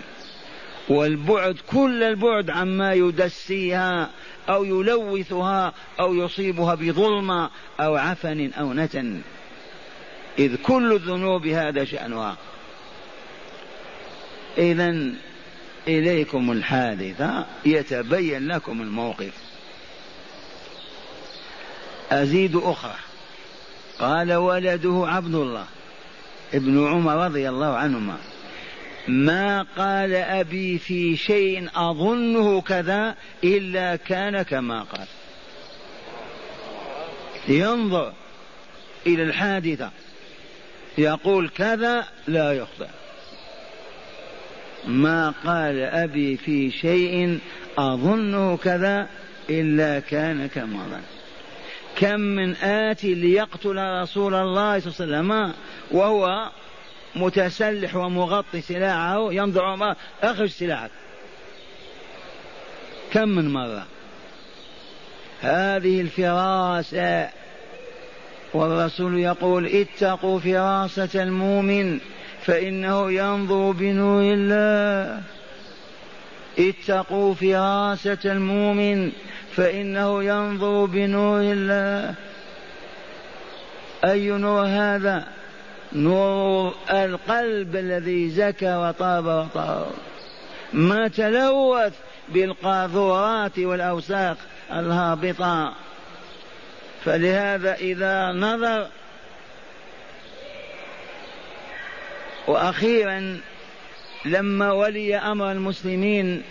والبعد 0.90 1.58
كل 1.72 2.04
البعد 2.04 2.50
عما 2.50 2.94
يدسيها 2.94 4.10
أو 4.50 4.64
يلوثها 4.64 5.74
أو 6.00 6.16
يصيبها 6.16 6.76
بظلمة 6.76 7.50
أو 7.80 7.96
عفن 7.96 8.52
أو 8.54 8.74
نتن. 8.74 9.22
إذ 10.40 10.56
كل 10.56 10.94
الذنوب 10.94 11.48
هذا 11.48 11.86
شأنها. 11.86 12.38
إذا 14.58 15.14
إليكم 15.88 16.52
الحادثة 16.52 17.46
يتبين 17.66 18.48
لكم 18.48 18.82
الموقف. 18.82 19.34
أزيد 22.12 22.56
أخرى. 22.56 22.96
قال 24.00 24.34
ولده 24.34 25.04
عبد 25.08 25.36
الله 25.36 25.66
ابن 26.54 26.88
عمر 26.88 27.26
رضي 27.26 27.50
الله 27.50 27.76
عنهما. 27.76 28.18
ما 29.08 29.66
قال 29.78 30.14
أبي 30.16 30.78
في 30.78 31.18
شيء 31.18 31.70
أظنه 31.76 32.62
كذا 32.62 33.16
إلا 33.44 33.96
كان 33.96 34.42
كما 34.42 34.82
قال. 34.82 35.08
ينظر 37.48 38.14
إلى 39.08 39.24
الحادثة. 39.24 39.92
يقول 40.98 41.50
كذا 41.50 42.08
لا 42.28 42.54
يخطئ. 42.54 42.88
ما 44.88 45.34
قال 45.46 45.80
أبي 45.80 46.38
في 46.38 46.72
شيء 46.72 47.40
أظنه 47.78 48.58
كذا 48.58 49.10
إلا 49.50 50.00
كان 50.00 50.48
كما 50.48 50.84
ظن 50.84 51.02
كم 51.96 52.20
من 52.20 52.56
آت 52.56 53.04
ليقتل 53.04 54.02
رسول 54.02 54.34
الله 54.36 54.80
صلى 54.80 55.06
الله 55.06 55.18
عليه 55.18 55.26
وسلم 55.26 55.54
وهو 55.92 56.50
متسلح 57.16 57.96
ومغطي 57.96 58.62
سلاحه 58.62 59.34
ينظر 59.34 59.66
عمر 59.66 59.96
اخرج 60.24 60.50
سلاحك. 60.50 60.92
كم 63.12 63.30
من 63.30 63.54
مرة؟ 63.54 63.86
هذه 65.42 66.02
الفراسة 66.02 67.30
والرسول 68.54 69.20
يقول 69.20 69.66
اتقوا 69.66 70.40
فراسة 70.40 71.24
المؤمن 71.24 72.00
فإنه 72.42 73.12
ينظر 73.12 73.72
بنور 73.72 74.22
الله. 74.22 75.22
اتقوا 76.60 77.34
فراسة 77.34 78.18
المؤمن 78.26 79.12
فإنه 79.56 80.24
ينظر 80.24 80.86
بنور 80.86 81.42
الله. 81.42 82.16
أي 84.06 84.28
نور 84.30 84.66
هذا؟ 84.66 85.28
نور 85.94 86.76
القلب 86.90 87.76
الذي 87.76 88.30
زكى 88.30 88.76
وطاب 88.76 89.26
وطار 89.26 89.92
ما 90.74 91.08
تلوث 91.08 91.94
بالقاذورات 92.30 93.60
والأوساخ 93.60 94.38
الهابطة. 94.72 95.74
فلهذا 97.06 97.76
إذا 97.76 98.32
نظر 98.32 98.88
وأخيرا 102.48 103.40
لما 104.26 104.72
ولي 104.72 105.16
أمر 105.16 105.52
المسلمين 105.52 106.44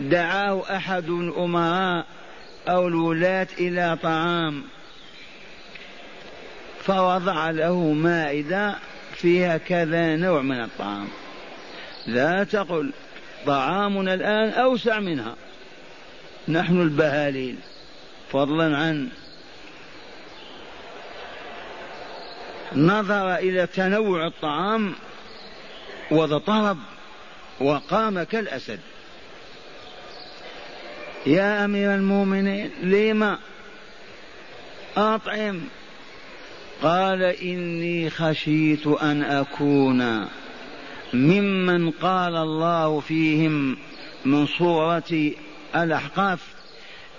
دعاه 0.00 0.62
أحد 0.76 1.08
الأمراء 1.08 2.06
أو 2.68 2.88
الولاة 2.88 3.48
إلى 3.58 3.98
طعام. 4.02 4.62
فوضع 6.82 7.50
له 7.50 7.92
مائدة 7.92 8.74
فيها 9.14 9.58
كذا 9.58 10.16
نوع 10.16 10.42
من 10.42 10.60
الطعام. 10.60 11.08
لا 12.06 12.44
تقل 12.44 12.92
طعامنا 13.46 14.14
الآن 14.14 14.48
أوسع 14.48 15.00
منها. 15.00 15.34
نحن 16.48 16.80
البهاليل. 16.82 17.56
فضلا 18.32 18.76
عن 18.76 19.08
نظر 22.74 23.34
إلى 23.34 23.66
تنوع 23.66 24.26
الطعام 24.26 24.94
وضطرب 26.10 26.78
وقام 27.60 28.22
كالأسد. 28.22 28.80
يا 31.26 31.64
أمير 31.64 31.94
المؤمنين 31.94 32.70
لما 32.82 33.38
أطعم 34.96 35.60
قال 36.82 37.22
إني 37.22 38.10
خشيت 38.10 38.86
أن 38.86 39.22
أكون 39.22 40.28
ممن 41.14 41.90
قال 41.90 42.36
الله 42.36 43.00
فيهم 43.00 43.76
من 44.24 44.46
صورة 44.46 45.32
الأحقاف 45.76 46.40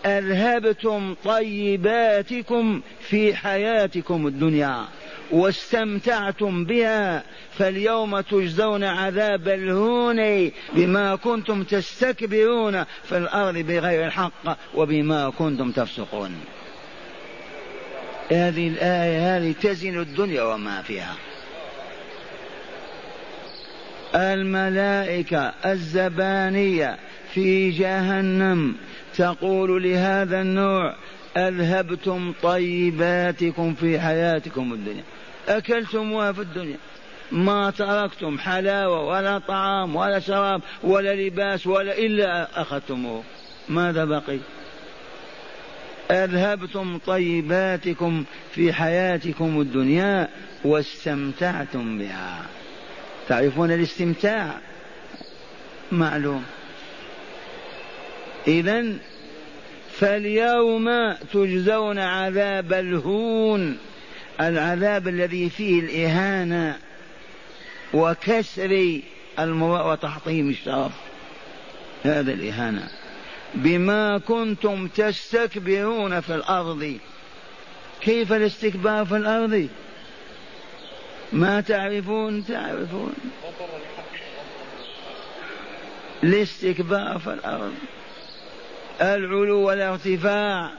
أذهبتم 0.06 1.16
طيباتكم 1.24 2.82
في 3.00 3.36
حياتكم 3.36 4.28
الدنيا 4.28 4.86
واستمتعتم 5.32 6.66
بها 6.66 7.24
فاليوم 7.58 8.20
تجزون 8.20 8.84
عذاب 8.84 9.48
الهون 9.48 10.52
بما 10.74 11.16
كنتم 11.16 11.64
تستكبرون 11.64 12.84
في 13.04 13.18
الأرض 13.18 13.58
بغير 13.58 14.06
الحق 14.06 14.58
وبما 14.76 15.30
كنتم 15.30 15.72
تفسقون. 15.72 16.32
هذه 18.32 18.68
الآية 18.68 19.38
هذه 19.38 19.56
تزن 19.62 20.00
الدنيا 20.00 20.44
وما 20.44 20.82
فيها. 20.82 21.16
الملائكة 24.16 25.54
الزبانية 25.66 26.98
في 27.34 27.70
جهنم 27.70 28.76
تقول 29.18 29.84
لهذا 29.84 30.42
النوع 30.42 30.96
أذهبتم 31.38 32.34
طيباتكم 32.44 33.74
في 33.74 34.00
حياتكم 34.00 34.74
الدنيا. 34.74 35.04
أكلتموها 35.48 36.32
في 36.32 36.42
الدنيا. 36.42 36.78
ما 37.32 37.72
تركتم 37.72 38.40
حلاوة 38.40 39.06
ولا 39.06 39.38
طعام 39.38 39.96
ولا 39.96 40.20
شراب 40.20 40.62
ولا 40.84 41.16
لباس 41.16 41.68
ولا 41.68 41.98
إلا 41.98 42.62
أخذتموه. 42.62 43.24
ماذا 43.70 44.06
بقي؟ 44.06 44.40
أذهبتم 46.12 46.98
طيباتكم 46.98 48.24
في 48.56 48.74
حياتكم 48.74 49.62
الدنيا 49.62 50.30
واستمتعتم 50.64 51.98
بها. 52.00 52.46
تعرفون 53.28 53.72
الاستمتاع 53.72 54.58
معلوم. 55.92 56.44
إذا 58.48 58.86
فاليوم 59.92 61.14
تجزون 61.34 62.00
عذاب 62.00 62.74
الهون 62.74 63.78
العذاب 64.42 65.08
الذي 65.08 65.50
فيه 65.50 65.80
الإهانة 65.80 66.78
وكسر 67.94 69.00
وتحطيم 69.40 70.50
الشرف. 70.50 70.92
هذا 72.04 72.34
الإهانة. 72.34 73.01
بما 73.56 74.18
كنتم 74.18 74.88
تستكبرون 74.88 76.20
في 76.20 76.36
الأرض. 76.36 76.98
كيف 78.02 78.34
الاستكبار 78.34 79.06
في 79.06 79.18
الأرض؟ 79.18 79.70
ما 81.34 81.62
تعرفون؟ 81.62 82.46
تعرفون. 82.46 83.14
الاستكبار 86.24 87.20
في 87.20 87.34
الأرض. 87.34 87.74
العلو 89.02 89.60
والارتفاع. 89.60 90.72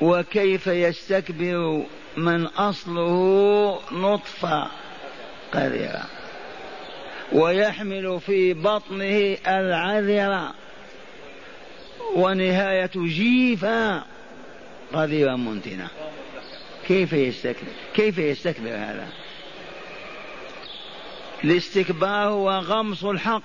وكيف 0.00 0.66
يستكبر 0.66 1.82
من 2.16 2.46
أصله 2.46 3.80
نطفة 3.92 4.70
قذرة 5.52 6.04
ويحمل 7.32 8.20
في 8.20 8.54
بطنه 8.54 9.36
العذرة. 9.46 10.54
ونهاية 12.14 12.90
جيفة 12.96 14.02
قذرة 14.92 15.36
منتنة 15.36 15.88
كيف 16.88 17.12
يستكبر؟ 17.12 17.68
كيف 17.94 18.18
يستكبر 18.18 18.70
هذا؟ 18.70 19.08
الاستكبار 21.44 22.28
هو 22.28 22.50
غمص 22.50 23.04
الحق 23.04 23.42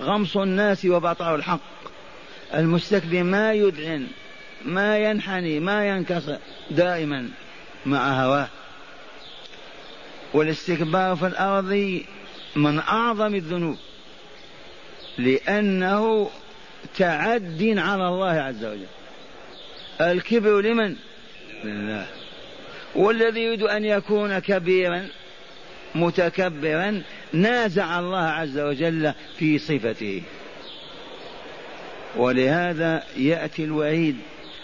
غمص 0.00 0.36
الناس 0.36 0.84
وبطر 0.84 1.34
الحق. 1.34 1.60
المستكبر 2.54 3.22
ما 3.22 3.52
يدعن 3.52 4.06
ما 4.64 4.98
ينحني 4.98 5.60
ما 5.60 5.88
ينكسر 5.88 6.38
دائما 6.70 7.28
مع 7.86 8.24
هواه. 8.24 8.48
والاستكبار 10.34 11.16
في 11.16 11.26
الأرض 11.26 12.00
من 12.56 12.78
أعظم 12.78 13.34
الذنوب 13.34 13.76
لأنه 15.18 16.30
تعد 16.98 17.74
على 17.78 18.08
الله 18.08 18.30
عز 18.30 18.64
وجل. 18.64 18.86
الكبر 20.00 20.60
لمن؟ 20.60 20.96
لله. 21.64 22.06
والذي 22.94 23.40
يريد 23.40 23.62
أن 23.62 23.84
يكون 23.84 24.38
كبيرا 24.38 25.08
متكبرا 25.94 27.02
نازع 27.32 27.98
الله 27.98 28.18
عز 28.18 28.58
وجل 28.58 29.12
في 29.38 29.58
صفته. 29.58 30.22
ولهذا 32.16 33.02
يأتي 33.16 33.64
الوعيد 33.64 34.16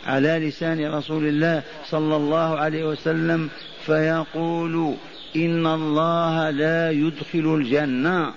على 0.06 0.28
لسان 0.28 0.94
رسول 0.94 1.26
الله 1.26 1.62
صلى 1.86 2.16
الله 2.16 2.58
عليه 2.58 2.84
وسلم 2.84 3.50
فيقول 3.86 4.94
إن 5.36 5.66
الله 5.66 6.50
لا 6.50 6.90
يدخل 6.90 7.54
الجنة. 7.60 8.34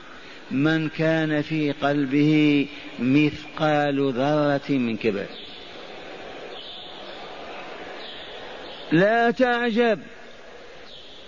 من 0.52 0.90
كان 0.90 1.42
في 1.42 1.72
قلبه 1.72 2.68
مثقال 3.00 4.14
ذرة 4.14 4.78
من 4.78 4.98
كبر. 4.98 5.26
لا 8.92 9.32
تعجب. 9.32 10.00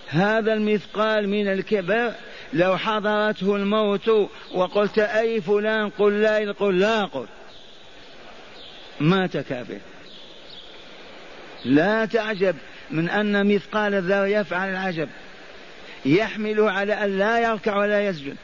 هذا 0.08 0.54
المثقال 0.54 1.30
من 1.30 1.47
الكبر 1.47 2.12
لو 2.54 2.78
حضرته 2.78 3.56
الموت 3.56 4.30
وقلت 4.54 4.99
أي 4.99 5.41
فلان 5.41 5.89
قل 5.89 6.21
لا 6.21 6.51
قل 6.51 6.80
لا 6.80 7.06
قل 7.06 7.28
مات 8.99 9.38
كافر. 9.38 9.80
لا 11.65 12.06
تعجب 12.06 12.56
من 12.91 13.10
أن 13.10 13.56
مثقال 13.56 13.93
الذرة 13.93 14.28
يفعل 14.28 14.69
العجب. 14.69 15.10
يحمل 16.06 16.62
على 16.62 16.93
أن 16.93 17.19
لا 17.19 17.39
يركع 17.39 17.78
ولا 17.78 18.08
يسجد. 18.08 18.36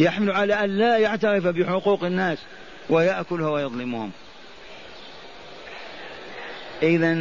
يحمل 0.00 0.30
على 0.30 0.64
أن 0.64 0.78
لا 0.78 0.98
يعترف 0.98 1.46
بحقوق 1.46 2.04
الناس 2.04 2.38
ويأكلها 2.90 3.50
ويظلمهم. 3.50 4.10
إذا 6.82 7.14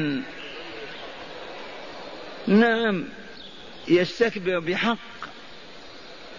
نعم 2.48 3.06
يستكبر 3.88 4.60
بحق. 4.60 4.98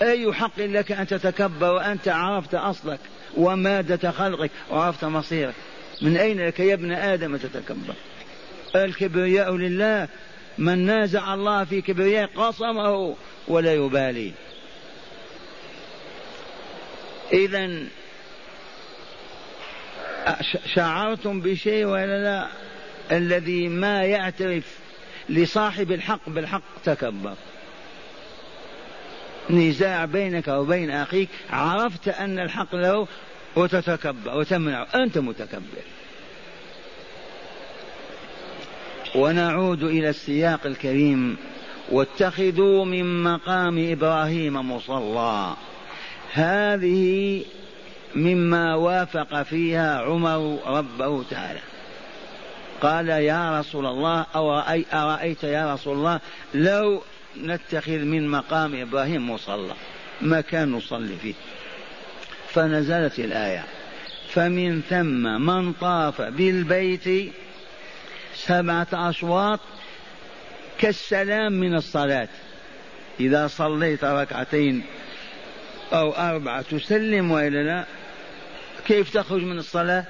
أي 0.03 0.33
حق 0.33 0.59
لك 0.61 0.93
أن 0.93 1.07
تتكبر 1.07 1.73
وأنت 1.73 2.09
عرفت 2.09 2.55
أصلك 2.55 3.01
ومادة 3.37 4.11
خلقك 4.11 4.51
وعرفت 4.71 5.05
مصيرك؟ 5.05 5.55
من 6.03 6.17
أين 6.17 6.47
لك 6.47 6.61
يا 6.61 6.75
ابن 6.75 6.93
آدم 6.93 7.37
تتكبر؟ 7.37 7.95
الكبرياء 8.77 9.57
لله 9.57 10.09
من 10.59 10.79
نازع 10.79 11.35
الله 11.35 11.65
في 11.65 11.81
كبرياء 11.81 12.31
قصمه 12.37 13.17
ولا 13.49 13.75
يبالي. 13.75 14.33
إذا 17.33 17.71
شعرتم 20.75 21.41
بشيء 21.41 21.85
ولا 21.85 22.23
لا؟ 22.23 22.47
الذي 23.17 23.69
ما 23.69 24.05
يعترف 24.05 24.79
لصاحب 25.29 25.93
الحق 25.93 26.29
بالحق 26.29 26.63
تكبر. 26.85 27.35
نزاع 29.51 30.05
بينك 30.05 30.49
وبين 30.49 30.91
أخيك 30.91 31.29
عرفت 31.51 32.09
أن 32.09 32.39
الحق 32.39 32.75
له 32.75 33.09
وتتكبر 33.57 34.39
وتمنع 34.39 34.87
أنت 34.95 35.19
متكبر. 35.19 35.83
ونعود 39.15 39.83
إلى 39.83 40.09
السياق 40.09 40.67
الكريم. 40.67 41.37
واتخذوا 41.89 42.85
من 42.85 43.23
مقام 43.23 43.93
إبراهيم 43.93 44.73
مصلى. 44.73 45.57
هذه 46.33 47.45
مما 48.15 48.75
وافق 48.75 49.43
فيها 49.43 50.01
عمر 50.01 50.59
ربه 50.67 51.23
تعالى. 51.31 51.61
قال 52.81 53.09
يا 53.09 53.61
رسول 53.61 53.87
الله 53.87 54.27
أو 54.35 54.53
رأي 54.53 54.85
أرأيت 54.93 55.45
يا 55.45 55.75
رسول 55.75 55.97
الله 55.97 56.21
لو 56.55 57.03
نتخذ 57.37 57.99
من 57.99 58.29
مقام 58.29 58.81
إبراهيم 58.81 59.31
مصلى 59.31 59.75
مكان 60.23 60.73
نصلي 60.73 61.17
فيه. 61.23 61.35
فنزلت 62.49 63.19
الآية. 63.19 63.65
فمن 64.29 64.83
ثم 64.91 65.47
من 65.47 65.73
طاف 65.73 66.23
بالبيت 66.23 67.33
سبعة 68.35 68.89
أشواط 68.93 69.61
كالسلام 70.79 71.53
من 71.53 71.75
الصلاة. 71.75 72.29
إذا 73.21 73.47
صليت 73.47 74.05
ركعتين 74.05 74.83
أو 75.93 76.13
أربعة 76.13 76.63
تسلم 76.63 77.31
وإلا 77.31 77.63
لا؟ 77.63 77.85
كيف 78.87 79.15
تخرج 79.15 79.43
من 79.43 79.59
الصلاة؟ 79.59 80.05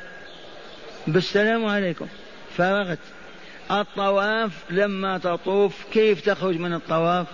بالسلام 1.06 1.66
عليكم. 1.66 2.06
فرغت. 2.56 2.98
الطواف 3.70 4.50
لما 4.70 5.18
تطوف 5.18 5.84
كيف 5.92 6.20
تخرج 6.20 6.56
من 6.56 6.74
الطواف؟ 6.74 7.26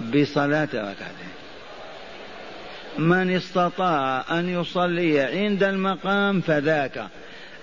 بصلاة 0.00 0.68
ركعتين. 0.74 1.34
من 2.98 3.36
استطاع 3.36 4.24
أن 4.30 4.48
يصلي 4.48 5.20
عند 5.20 5.62
المقام 5.62 6.40
فذاك. 6.40 7.08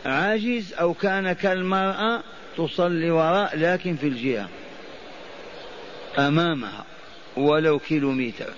عاجز 0.06 0.74
أو 0.74 0.94
كان 0.94 1.34
كالمرأة 1.34 2.24
تصلي 2.58 3.12
وراء 3.12 3.58
لكن 3.58 3.96
في 3.96 4.08
الجهة. 4.08 4.50
أمامها. 6.18 6.86
ولو 7.38 7.80
كيلومتر. 7.80 8.54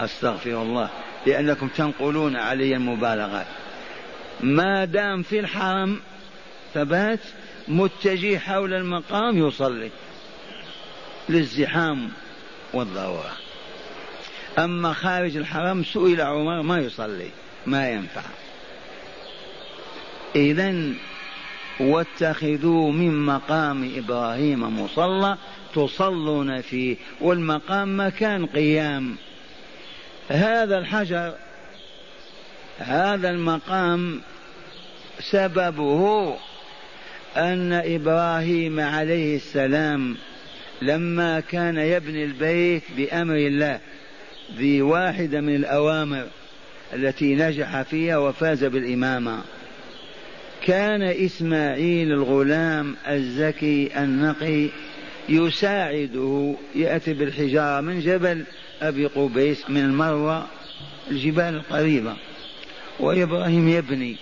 أستغفر 0.00 0.62
الله 0.62 0.90
لأنكم 1.26 1.68
تنقلون 1.68 2.36
علي 2.36 2.76
المبالغات. 2.76 3.46
ما 4.40 4.84
دام 4.84 5.22
في 5.22 5.40
الحرم 5.40 6.00
ثبات 6.74 7.20
متجه 7.68 8.38
حول 8.38 8.74
المقام 8.74 9.48
يصلي. 9.48 9.90
للزحام 11.28 12.10
والضرورة. 12.72 13.32
أما 14.58 14.92
خارج 14.92 15.36
الحرم 15.36 15.84
سئل 15.84 16.20
عمر 16.20 16.62
ما 16.62 16.78
يصلي 16.78 17.30
ما 17.66 17.90
ينفع. 17.90 18.22
إذا 20.36 20.92
واتخذوا 21.80 22.92
من 22.92 23.26
مقام 23.26 23.92
إبراهيم 23.96 24.82
مصلى 24.82 25.36
تصلون 25.74 26.60
فيه 26.60 26.96
والمقام 27.20 28.06
مكان 28.06 28.46
قيام. 28.46 29.16
هذا 30.30 30.78
الحجر 30.78 31.34
هذا 32.78 33.30
المقام 33.30 34.20
سببه 35.20 36.34
أن 37.36 37.72
إبراهيم 37.72 38.80
عليه 38.80 39.36
السلام 39.36 40.16
لما 40.82 41.40
كان 41.40 41.76
يبني 41.76 42.24
البيت 42.24 42.82
بأمر 42.96 43.34
الله 43.34 43.80
ذي 44.56 44.82
واحدة 44.82 45.40
من 45.40 45.54
الأوامر 45.54 46.26
التي 46.92 47.34
نجح 47.34 47.82
فيها 47.82 48.18
وفاز 48.18 48.64
بالإمامة. 48.64 49.40
كان 50.66 51.02
إسماعيل 51.02 52.12
الغلام 52.12 52.96
الزكي 53.08 53.90
النقي 53.96 54.68
يساعده 55.28 56.54
يأتي 56.74 57.14
بالحجارة 57.14 57.80
من 57.80 58.00
جبل 58.00 58.44
أبي 58.80 59.06
قبيس 59.06 59.70
من 59.70 59.84
المروة 59.84 60.46
الجبال 61.10 61.54
القريبة 61.54 62.16
وإبراهيم 63.00 63.68
يبني. 63.68 64.16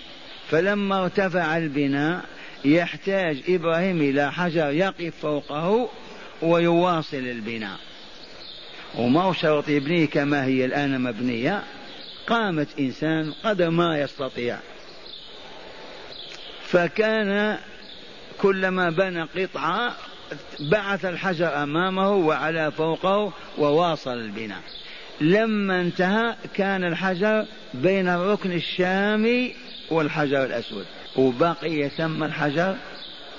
فلما 0.49 1.03
ارتفع 1.03 1.57
البناء 1.57 2.25
يحتاج 2.65 3.43
إبراهيم 3.49 4.01
إلى 4.01 4.31
حجر 4.31 4.69
يقف 4.69 5.13
فوقه 5.21 5.89
ويواصل 6.41 7.17
البناء. 7.17 7.77
وما 8.95 9.33
شرط 9.33 9.69
يبنيه 9.69 10.05
كما 10.05 10.45
هي 10.45 10.65
الآن 10.65 11.01
مبنية؟ 11.01 11.63
قامت 12.27 12.67
إنسان 12.79 13.33
قدر 13.43 13.69
ما 13.69 13.99
يستطيع. 13.99 14.59
فكان 16.63 17.57
كلما 18.37 18.89
بنى 18.89 19.21
قطعة 19.21 19.95
بعث 20.59 21.05
الحجر 21.05 21.63
أمامه 21.63 22.11
وعلى 22.11 22.71
فوقه 22.71 23.33
وواصل 23.57 24.13
البناء. 24.13 24.61
لما 25.21 25.81
انتهى 25.81 26.35
كان 26.53 26.83
الحجر 26.83 27.45
بين 27.73 28.07
الركن 28.07 28.51
الشامي 28.51 29.55
والحجر 29.91 30.45
الأسود 30.45 30.85
وبقي 31.15 31.89
ثم 31.89 32.23
الحجر 32.23 32.75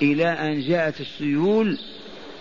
إلى 0.03 0.27
أن 0.27 0.61
جاءت 0.61 1.01
السيول 1.01 1.79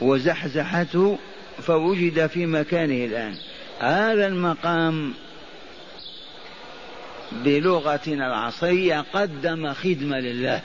وزحزحته 0.01 1.17
فوجد 1.61 2.27
في 2.27 2.45
مكانه 2.45 3.05
الآن. 3.05 3.35
هذا 3.79 4.27
المقام 4.27 5.13
بلغتنا 7.31 8.27
العصرية 8.27 9.05
قدم 9.13 9.73
خدمة 9.73 10.19
لله. 10.19 10.61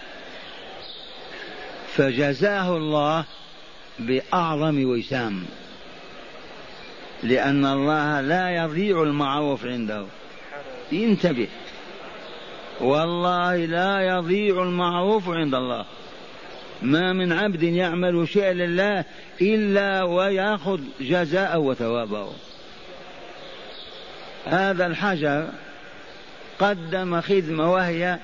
فجزاه 1.95 2.77
الله 2.77 3.25
بأعظم 3.99 4.85
وسام 4.85 5.45
لأن 7.23 7.67
الله 7.67 8.21
لا 8.21 8.51
يضيع 8.51 9.03
المعروف 9.03 9.67
عنده. 9.67 10.07
انتبه. 10.93 11.49
والله 12.81 13.57
لا 13.57 14.01
يضيع 14.01 14.63
المعروف 14.63 15.29
عند 15.29 15.55
الله. 15.55 15.85
ما 16.83 17.13
من 17.13 17.33
عبد 17.33 17.63
يعمل 17.63 18.29
شيئا 18.29 18.53
لله 18.53 19.05
إلا 19.41 20.03
ويأخذ 20.03 20.81
جزاءه 21.01 21.59
وثوابه. 21.59 22.29
هذا 24.47 24.87
الحجر 24.87 25.49
قدم 26.59 27.21
خدمة 27.21 27.73
وهي 27.73 28.19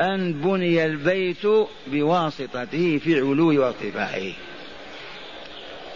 أن 0.00 0.32
بني 0.32 0.86
البيت 0.86 1.46
بواسطته 1.86 2.98
في 2.98 3.20
علو 3.20 3.62
وارتفاعه. 3.62 4.32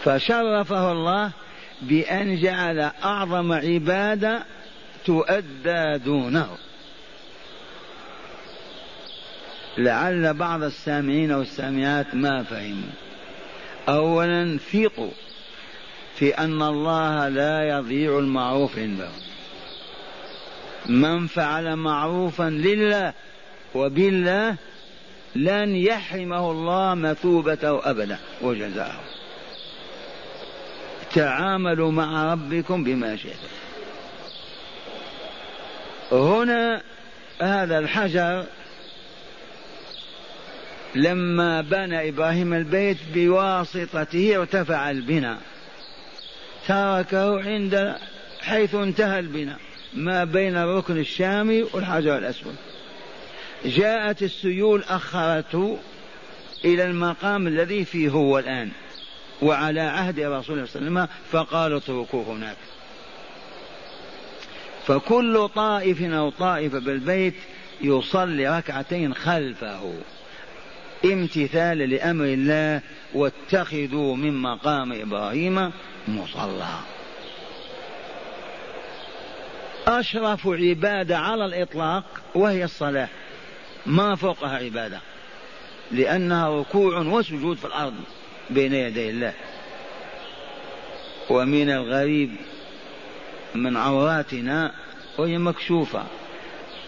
فشرفه 0.05 0.91
الله 0.91 1.31
بأن 1.81 2.41
جعل 2.41 2.79
أعظم 3.03 3.51
عبادة 3.51 4.43
تؤدى 5.05 5.97
دونه. 6.05 6.49
لعل 9.77 10.33
بعض 10.33 10.63
السامعين 10.63 11.31
والسامعات 11.31 12.15
ما 12.15 12.43
فهموا. 12.43 12.89
اولا 13.89 14.57
ثقوا 14.57 15.11
في 16.15 16.29
أن 16.29 16.61
الله 16.61 17.27
لا 17.27 17.69
يضيع 17.69 18.19
المعروف 18.19 18.79
عنده 18.79 19.09
من 20.85 21.27
فعل 21.27 21.75
معروفا 21.75 22.49
لله 22.49 23.13
وبالله 23.75 24.55
لن 25.35 25.75
يحرمه 25.75 26.51
الله 26.51 26.93
مثوبته 26.93 27.89
ابدا 27.89 28.17
وجزاءه 28.41 29.14
تعاملوا 31.15 31.91
مع 31.91 32.33
ربكم 32.33 32.83
بما 32.83 33.15
شئتم. 33.15 33.47
هنا 36.11 36.81
هذا 37.41 37.79
الحجر 37.79 38.45
لما 40.95 41.61
بنى 41.61 42.09
إبراهيم 42.09 42.53
البيت 42.53 42.97
بواسطته 43.13 44.37
ارتفع 44.37 44.91
البناء. 44.91 45.37
تركه 46.67 47.43
عند 47.43 47.95
حيث 48.41 48.75
انتهى 48.75 49.19
البناء. 49.19 49.59
ما 49.93 50.23
بين 50.23 50.57
الركن 50.57 50.97
الشامي 50.97 51.63
والحجر 51.63 52.17
الأسود. 52.17 52.55
جاءت 53.65 54.23
السيول 54.23 54.83
أخرته 54.83 55.77
إلى 56.65 56.83
المقام 56.83 57.47
الذي 57.47 57.85
فيه 57.85 58.09
هو 58.09 58.39
الآن. 58.39 58.71
وعلى 59.41 59.81
عهد 59.81 60.19
رسول 60.19 60.25
الله 60.29 60.41
صلى 60.43 60.55
الله 60.55 60.55
عليه 60.55 60.63
وسلم 60.63 61.07
فقالوا 61.31 61.77
اتركوه 61.77 62.23
هناك. 62.23 62.57
فكل 64.87 65.49
طائف 65.55 66.01
أو 66.01 66.29
طائفة 66.29 66.79
بالبيت 66.79 67.35
يصلي 67.81 68.57
ركعتين 68.57 69.13
خلفه. 69.13 69.93
امتثالا 71.05 71.83
لأمر 71.83 72.25
الله 72.25 72.81
واتخذوا 73.13 74.15
من 74.15 74.41
مقام 74.41 74.93
إبراهيم 75.01 75.71
مصلى. 76.07 76.79
أشرف 79.87 80.47
عبادة 80.47 81.17
على 81.17 81.45
الإطلاق 81.45 82.03
وهي 82.35 82.63
الصلاة. 82.63 83.07
ما 83.85 84.15
فوقها 84.15 84.57
عبادة. 84.57 84.99
لأنها 85.91 86.59
ركوع 86.59 86.97
وسجود 86.97 87.57
في 87.57 87.65
الأرض. 87.65 87.93
بين 88.49 88.73
يدي 88.73 89.09
الله. 89.09 89.33
ومن 91.29 91.69
الغريب 91.69 92.35
من 93.55 93.77
عوراتنا 93.77 94.71
وهي 95.17 95.37
مكشوفة. 95.37 96.03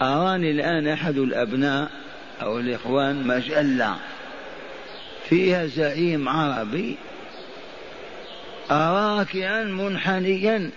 أراني 0.01 0.51
الآن 0.51 0.87
أحد 0.87 1.17
الأبناء 1.17 1.91
أو 2.41 2.59
الإخوان 2.59 3.27
مجلة 3.27 3.95
فيها 5.29 5.65
زعيم 5.65 6.29
عربي. 6.29 6.97
راكعا 8.71 9.63
منحنيا 9.63 10.71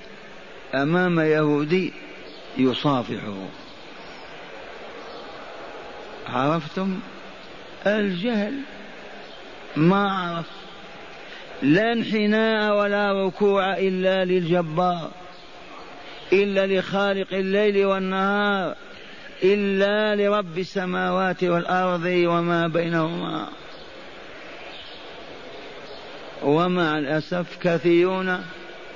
أمام 0.74 1.20
يهودي 1.20 1.92
يصافحه. 2.58 3.46
عرفتم؟ 6.28 7.00
الجهل 7.86 8.60
ما 9.76 10.12
عرف 10.12 10.59
لا 11.62 11.92
انحناء 11.92 12.76
ولا 12.76 13.26
ركوع 13.26 13.76
إلا 13.78 14.24
للجبار 14.24 15.10
إلا 16.32 16.66
لخالق 16.66 17.26
الليل 17.32 17.86
والنهار 17.86 18.76
إلا 19.42 20.14
لرب 20.14 20.58
السماوات 20.58 21.44
والأرض 21.44 22.04
وما 22.04 22.68
بينهما. 22.68 23.48
ومع 26.42 26.98
الأسف 26.98 27.58
كثيرون 27.62 28.44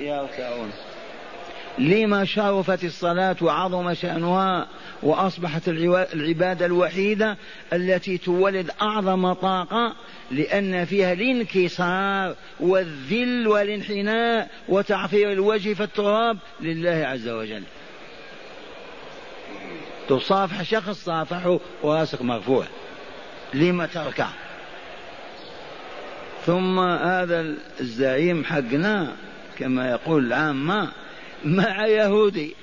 يركعون 0.01 0.71
لما 1.79 2.25
شرفت 2.25 2.85
الصلاة 2.85 3.37
وعظم 3.43 3.95
شأنها 3.95 4.67
وأصبحت 5.05 5.69
العبادة 6.15 6.67
الوحيدة 6.67 7.37
التي 7.73 8.19
تولد 8.19 8.71
أعظم 8.83 9.33
طاقة 9.33 9.97
لأن 10.31 10.85
فيها 10.85 11.13
الانكسار 11.13 12.35
والذل 12.61 13.49
والانحناء 13.49 14.51
وتعفير 14.69 15.33
الوجه 15.33 15.75
في 15.75 15.83
التراب 15.83 16.39
لله 16.61 17.07
عز 17.07 17.29
وجل. 17.29 17.63
تصافح 20.09 20.63
شخص 20.63 21.05
صافحه 21.05 21.61
وراسك 21.83 22.23
مرفوع. 22.23 22.65
لما 23.55 23.87
تركع 23.87 24.29
ثم 26.47 26.81
هذا 26.81 27.55
الزعيم 27.81 28.45
حقنا 28.45 29.17
كما 29.59 29.91
يقول 29.91 30.27
العامة 30.27 30.93
مع 31.45 31.87
يهودي. 31.87 32.55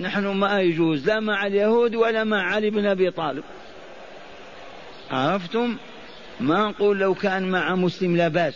نحن 0.00 0.26
ما 0.26 0.60
يجوز 0.60 1.06
لا 1.06 1.20
مع 1.20 1.46
اليهود 1.46 1.94
ولا 1.94 2.24
مع 2.24 2.42
علي 2.42 2.70
بن 2.70 2.86
أبي 2.86 3.10
طالب. 3.10 3.44
عرفتم؟ 5.10 5.76
ما 6.40 6.68
نقول 6.68 6.98
لو 6.98 7.14
كان 7.14 7.50
مع 7.50 7.74
مسلم 7.74 8.16
لا 8.16 8.28
بأس. 8.28 8.54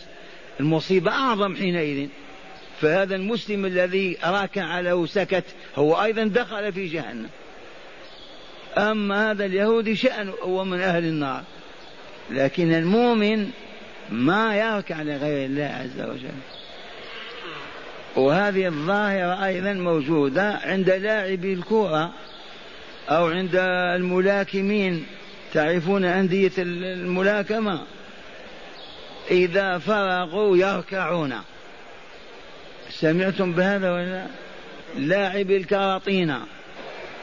المصيبة 0.59 1.11
أعظم 1.11 1.55
حينئذ. 1.55 2.07
فهذا 2.81 3.15
المسلم 3.15 3.65
الذي 3.65 4.17
راكع 4.23 4.79
له 4.79 5.05
سكت 5.05 5.43
هو 5.75 6.03
أيضا 6.03 6.23
دخل 6.23 6.73
في 6.73 6.87
جهنم. 6.87 7.29
أما 8.77 9.31
هذا 9.31 9.45
اليهودي 9.45 9.95
شانه 9.95 10.33
هو 10.43 10.63
من 10.63 10.79
أهل 10.79 11.03
النار. 11.03 11.43
لكن 12.29 12.73
المؤمن 12.73 13.51
ما 14.11 14.55
يركع 14.55 15.01
لغير 15.01 15.45
الله 15.45 15.63
عز 15.63 16.09
وجل. 16.09 16.56
وهذه 18.17 18.67
الظاهرة 18.67 19.45
أيضا 19.45 19.73
موجودة 19.73 20.59
عند 20.63 20.89
لاعبي 20.89 21.53
الكرة 21.53 22.13
أو 23.09 23.27
عند 23.27 23.55
الملاكمين. 23.95 25.05
تعرفون 25.53 26.05
أندية 26.05 26.51
الملاكمة؟ 26.57 27.81
إذا 29.31 29.77
فرغوا 29.77 30.57
يركعون. 30.57 31.33
سمعتم 32.89 33.53
بهذا 33.53 33.91
ولا 33.91 34.25
لاعب 34.97 35.51
الكراطين 35.51 36.35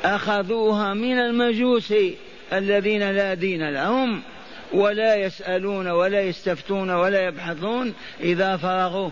أخذوها 0.04 0.94
من 0.94 1.18
المجوس 1.18 1.94
الذين 2.52 3.10
لا 3.10 3.34
دين 3.34 3.70
لهم 3.70 4.22
ولا 4.72 5.16
يسألون 5.16 5.88
ولا 5.88 6.20
يستفتون 6.20 6.90
ولا 6.90 7.26
يبحثون 7.26 7.94
إذا 8.20 8.56
فرغوا. 8.56 9.10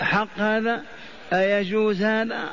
حق 0.00 0.38
هذا؟ 0.38 0.82
أيجوز 1.32 2.02
هذا؟ 2.02 2.50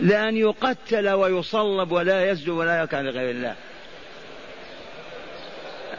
لأن 0.00 0.36
يقتل 0.36 1.08
ويصلب 1.08 1.92
ولا 1.92 2.30
يسجد 2.30 2.48
ولا 2.48 2.80
يركع 2.80 3.00
لغير 3.00 3.30
الله. 3.30 3.54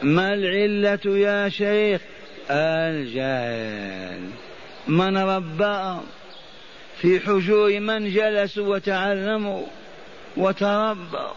ما 0.02 0.34
العلة 0.34 1.16
يا 1.18 1.48
شيخ؟ 1.48 2.00
الجهل. 2.50 4.30
من 4.88 5.18
ربى 5.18 6.00
في 7.00 7.20
حجور 7.20 7.80
من 7.80 8.10
جلسوا 8.10 8.74
وتعلموا 8.74 9.66
وتربوا. 10.36 11.34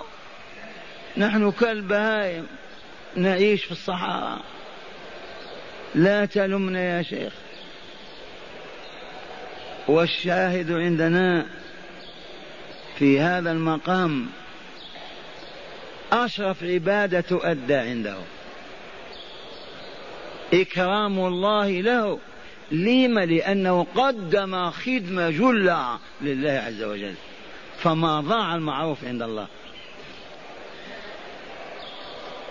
نحن 1.17 1.51
كالبهائم. 1.51 2.47
نعيش 3.15 3.65
في 3.65 3.71
الصحراء. 3.71 4.41
لا 5.95 6.25
تلمنا 6.25 6.97
يا 6.97 7.03
شيخ. 7.03 7.33
والشاهد 9.87 10.71
عندنا 10.71 11.45
في 12.97 13.19
هذا 13.19 13.51
المقام 13.51 14.27
أشرف 16.11 16.63
عبادة 16.63 17.21
تؤدى 17.21 17.75
عنده. 17.75 18.17
إكرام 20.53 21.19
الله 21.19 21.69
له. 21.69 22.19
لما 22.71 23.25
لأنه 23.25 23.87
قدم 23.95 24.69
خدمة 24.69 25.29
جلة 25.29 25.99
لله 26.21 26.51
عز 26.51 26.83
وجل. 26.83 27.13
فما 27.77 28.21
ضاع 28.21 28.55
المعروف 28.55 29.05
عند 29.05 29.21
الله. 29.21 29.47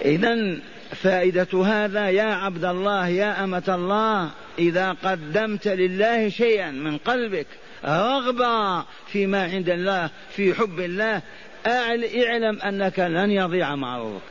إذا 0.05 0.59
فائدة 0.95 1.65
هذا 1.65 2.11
يا 2.11 2.35
عبد 2.35 2.65
الله 2.65 3.09
يا 3.09 3.45
أمة 3.45 3.63
الله 3.69 4.31
إذا 4.61 4.93
قدمت 4.93 5.69
لله 5.69 6.29
شيئا 6.29 6.71
من 6.71 6.99
قلبك 6.99 7.47
رغبة 7.85 8.85
فيما 9.13 9.43
عند 9.43 9.71
الله 9.71 10.11
في 10.37 10.55
حب 10.55 10.81
الله 10.81 11.23
اعلم 11.67 12.61
أنك 12.61 12.99
لن 12.99 13.31
يضيع 13.31 13.75
معروفك. 13.75 14.23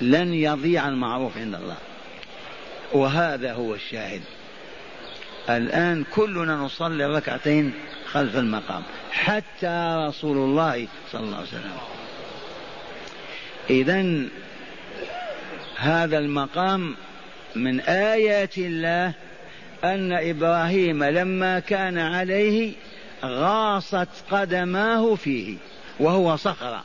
لن 0.00 0.34
يضيع 0.34 0.88
المعروف 0.88 1.38
عند 1.38 1.54
الله. 1.54 1.76
وهذا 2.92 3.52
هو 3.52 3.74
الشاهد. 3.74 4.20
الآن 5.50 6.04
كلنا 6.14 6.56
نصلي 6.56 7.06
ركعتين 7.06 7.72
خلف 8.12 8.36
المقام 8.36 8.82
حتى 9.12 10.06
رسول 10.08 10.36
الله 10.36 10.88
صلى 11.12 11.20
الله 11.20 11.36
عليه 11.36 11.48
وسلم. 11.48 11.78
إذا 13.70 14.28
هذا 15.76 16.18
المقام 16.18 16.96
من 17.56 17.80
آيات 17.80 18.58
الله 18.58 19.12
أن 19.84 20.12
إبراهيم 20.12 21.04
لما 21.04 21.58
كان 21.58 21.98
عليه 21.98 22.72
غاصت 23.24 24.08
قدماه 24.30 25.14
فيه 25.14 25.56
وهو 26.00 26.36
صخرة. 26.36 26.84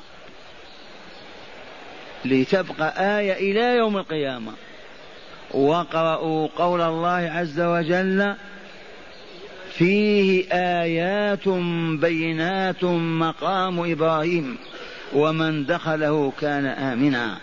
لتبقى 2.25 3.19
آية 3.19 3.33
إلى 3.33 3.77
يوم 3.77 3.97
القيامة. 3.97 4.53
واقرأوا 5.51 6.47
قول 6.55 6.81
الله 6.81 7.31
عز 7.35 7.59
وجل 7.59 8.35
فيه 9.73 10.45
آيات 10.51 11.47
بينات 11.99 12.83
مقام 12.83 13.91
إبراهيم 13.91 14.57
ومن 15.13 15.65
دخله 15.65 16.33
كان 16.41 16.65
آمنا. 16.65 17.37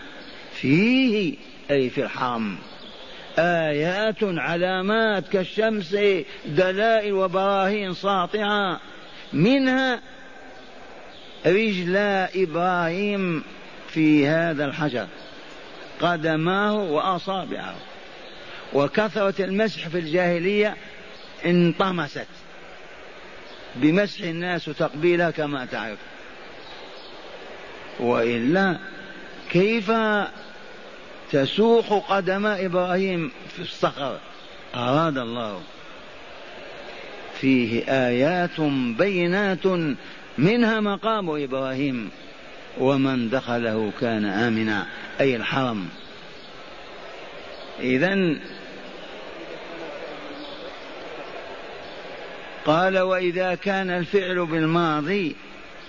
فيه 0.53 1.35
أي 1.71 1.89
في 1.89 2.03
الحرم. 2.03 2.57
آيات 3.39 4.23
علامات 4.23 5.27
كالشمس 5.27 5.97
دلائل 6.45 7.13
وبراهين 7.13 7.93
ساطعة. 7.93 8.79
منها 9.33 10.01
رجلا 11.45 12.29
إبراهيم 12.35 13.43
في 13.87 14.27
هذا 14.27 14.65
الحجر 14.65 15.07
قدماه 16.01 16.75
وأصابعه 16.75 17.75
وكثرة 18.73 19.45
المسح 19.45 19.87
في 19.87 19.99
الجاهلية 19.99 20.77
انطمست. 21.45 22.27
بمسح 23.75 24.23
الناس 24.23 24.65
تقبيلها 24.65 25.31
كما 25.31 25.65
تعرف. 25.65 25.99
وإلا 27.99 28.77
كيف 29.51 29.91
تسوق 31.33 32.11
قدم 32.11 32.45
إبراهيم 32.45 33.31
في 33.55 33.61
الصخر. 33.61 34.19
أراد 34.75 35.17
الله. 35.17 35.61
فيه 37.41 37.83
آيات 37.87 38.61
بينات 38.97 39.65
منها 40.37 40.79
مقام 40.79 41.29
إبراهيم. 41.43 42.09
ومن 42.77 43.29
دخله 43.29 43.91
كان 44.01 44.25
آمنا. 44.25 44.85
أي 45.21 45.35
الحرم. 45.35 45.89
اذا 47.79 48.35
قال 52.65 52.99
وإذا 52.99 53.55
كان 53.55 53.89
الفعل 53.89 54.45
بالماضي. 54.45 55.35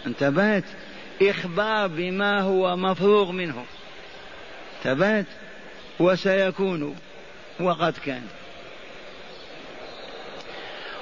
انتبهت. 0.07 0.65
إخبار 1.23 1.87
بما 1.87 2.41
هو 2.41 2.77
مفروغ 2.77 3.33
منه. 3.33 3.65
انتبهت 4.87 5.27
وسيكون 6.01 6.95
وقد 7.61 7.95
كان. 8.07 8.23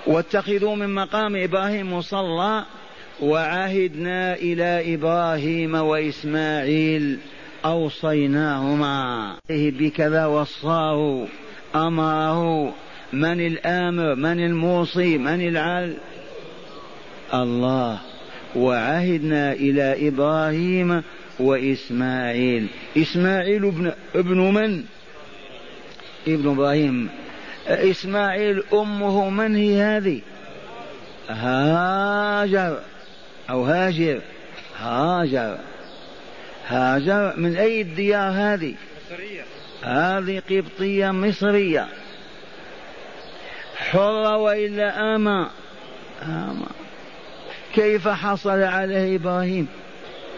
واتخذوا 0.06 0.76
من 0.76 0.94
مقام 0.94 1.36
إبراهيم 1.36 1.92
مصلى 1.92 2.64
وعهدنا 3.22 4.34
إلى 4.34 4.94
إبراهيم 4.94 5.74
وإسماعيل 5.74 7.18
أوصيناهما. 7.64 9.36
بكذا 9.50 10.26
وصاه 10.26 11.26
أمره 11.74 12.74
من 13.12 13.46
الآمر 13.46 14.14
من 14.14 14.44
الموصي 14.44 15.18
من 15.18 15.48
العال 15.48 15.96
الله. 17.34 17.98
وعهدنا 18.56 19.52
إلى 19.52 20.08
إبراهيم 20.08 21.02
وإسماعيل. 21.40 22.66
إسماعيل 22.96 23.64
ابن 23.64 23.92
ابن 24.14 24.38
من؟ 24.38 24.84
ابن 26.28 26.48
إبراهيم. 26.48 27.08
إسماعيل 27.66 28.62
أمه 28.72 29.30
من 29.30 29.56
هي 29.56 29.82
هذه؟ 29.82 30.20
هاجر. 31.28 32.80
أو 33.50 33.64
هاجر. 33.64 34.20
هاجر. 34.78 35.58
هاجر 36.66 37.34
من 37.36 37.56
أي 37.56 37.80
الديار 37.80 38.32
هذه؟ 38.32 38.74
مصرية 39.06 39.42
هذه 39.82 40.42
قبطية 40.50 41.10
مصرية. 41.10 41.88
حرة 43.76 44.36
وإلا 44.36 45.14
أما 45.14 45.50
أما 46.22 46.66
كيف 47.74 48.08
حصل 48.08 48.62
عليه 48.62 49.16
إبراهيم؟ 49.16 49.68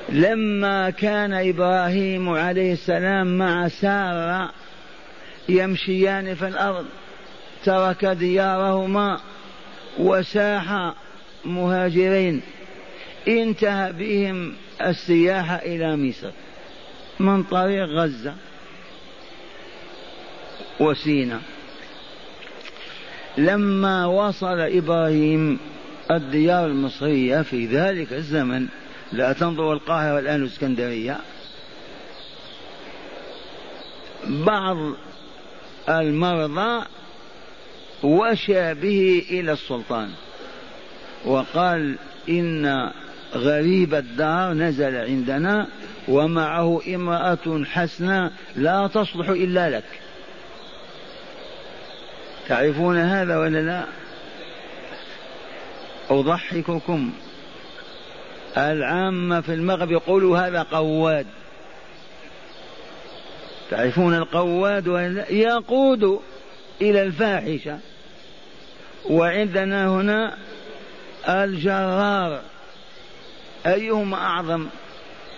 لما 0.08 0.90
كان 0.90 1.32
إبراهيم 1.32 2.28
عليه 2.28 2.72
السلام 2.72 3.38
مع 3.38 3.68
سارة 3.68 4.52
يمشيان 5.48 6.34
في 6.34 6.48
الأرض 6.48 6.86
ترك 7.64 8.04
ديارهما 8.04 9.20
وساح 9.98 10.92
مهاجرين. 11.44 12.42
انتهى 13.28 13.92
بهم 13.92 14.54
السياحة 14.82 15.56
إلى 15.56 15.96
مصر 15.96 16.30
من 17.20 17.42
طريق 17.42 17.84
غزة 17.84 18.34
وسينا. 20.80 21.40
لما 23.38 24.06
وصل 24.06 24.60
إبراهيم 24.60 25.58
الديار 26.10 26.66
المصرية 26.66 27.42
في 27.42 27.66
ذلك 27.66 28.12
الزمن 28.12 28.68
لا 29.14 29.32
تنظر 29.32 29.72
القاهرة 29.72 30.18
الآن 30.18 30.42
الإسكندرية. 30.42 31.20
بعض 34.26 34.76
المرضى 35.88 36.86
وشى 38.02 38.74
به 38.74 39.26
إلى 39.30 39.52
السلطان 39.52 40.10
وقال 41.24 41.96
إن 42.28 42.90
غريب 43.34 43.94
الدار 43.94 44.52
نزل 44.52 44.96
عندنا 44.96 45.66
ومعه 46.08 46.80
امرأة 46.94 47.64
حسنة 47.64 48.30
لا 48.56 48.86
تصلح 48.86 49.28
إلا 49.28 49.70
لك. 49.70 50.00
تعرفون 52.48 52.96
هذا 52.98 53.38
ولا 53.38 53.58
لا؟ 53.58 53.84
أضحككم. 56.10 57.12
العامة 58.56 59.40
في 59.40 59.54
المغرب 59.54 59.90
يقولوا 59.90 60.38
هذا 60.38 60.62
قواد. 60.62 61.26
تعرفون 63.70 64.14
القواد 64.14 64.86
يقود 65.30 66.20
إلى 66.82 67.02
الفاحشة. 67.02 67.78
وعندنا 69.10 69.88
هنا 69.88 70.36
الجرار. 71.28 72.40
أيهما 73.66 74.16
أعظم 74.16 74.66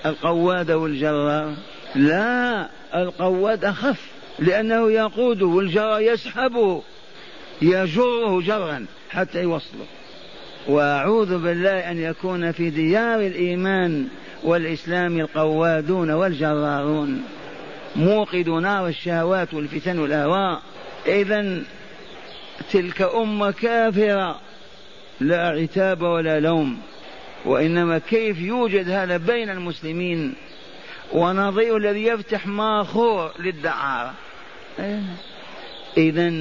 القواد 0.06 0.70
والجرار؟ 0.70 1.54
لا 1.94 2.68
القواد 2.94 3.64
أخف 3.64 4.00
لأنه 4.38 4.90
يقوده 4.90 5.46
والجرار 5.46 6.00
يسحبه 6.00 6.82
يجره 7.62 8.40
جرا 8.40 8.86
حتى 9.10 9.42
يوصله. 9.42 9.86
وأعوذ 10.68 11.38
بالله 11.38 11.90
أن 11.90 11.98
يكون 11.98 12.52
في 12.52 12.70
ديار 12.70 13.20
الإيمان 13.20 14.08
والإسلام 14.44 15.20
القوادون 15.20 16.10
والجرارون. 16.10 17.22
موقد 17.96 18.48
نار 18.48 18.86
الشهوات 18.88 19.54
والفتن 19.54 19.98
والاهواء 19.98 20.62
اذا 21.06 21.62
تلك 22.72 23.02
أمة 23.02 23.50
كافرة. 23.50 24.40
لا 25.20 25.48
عتاب 25.48 26.02
ولا 26.02 26.40
لوم. 26.40 26.78
وإنما 27.44 27.98
كيف 27.98 28.38
يوجد 28.38 28.90
هذا 28.90 29.16
بين 29.16 29.50
المسلمين؟ 29.50 30.34
ونظير 31.12 31.76
الذي 31.76 32.04
يفتح 32.04 32.46
ماخور 32.46 33.32
للدعارة. 33.38 34.14
اذا 35.96 36.32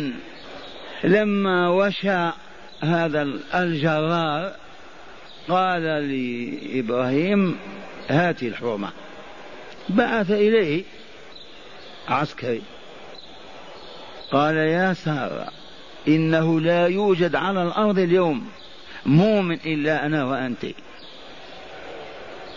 لما 1.04 1.70
وشى 1.70 2.32
هذا 2.82 3.22
الجرار 3.56 4.54
قال 5.50 5.82
لإبراهيم 5.84 7.58
هات 8.10 8.44
الحرمة 8.44 8.90
بعث 9.90 10.32
إليه 10.32 10.84
عسكري. 12.08 12.62
قال 14.32 14.56
يا 14.56 14.94
سارة 14.94 15.48
إنه 16.08 16.60
لا 16.62 16.88
يوجد 16.88 17.36
على 17.36 17.64
الأرض 17.64 18.00
اليوم 18.00 18.48
مؤمن 19.06 19.60
إلا 19.66 20.06
أنا 20.06 20.26
وأنت. 20.26 20.66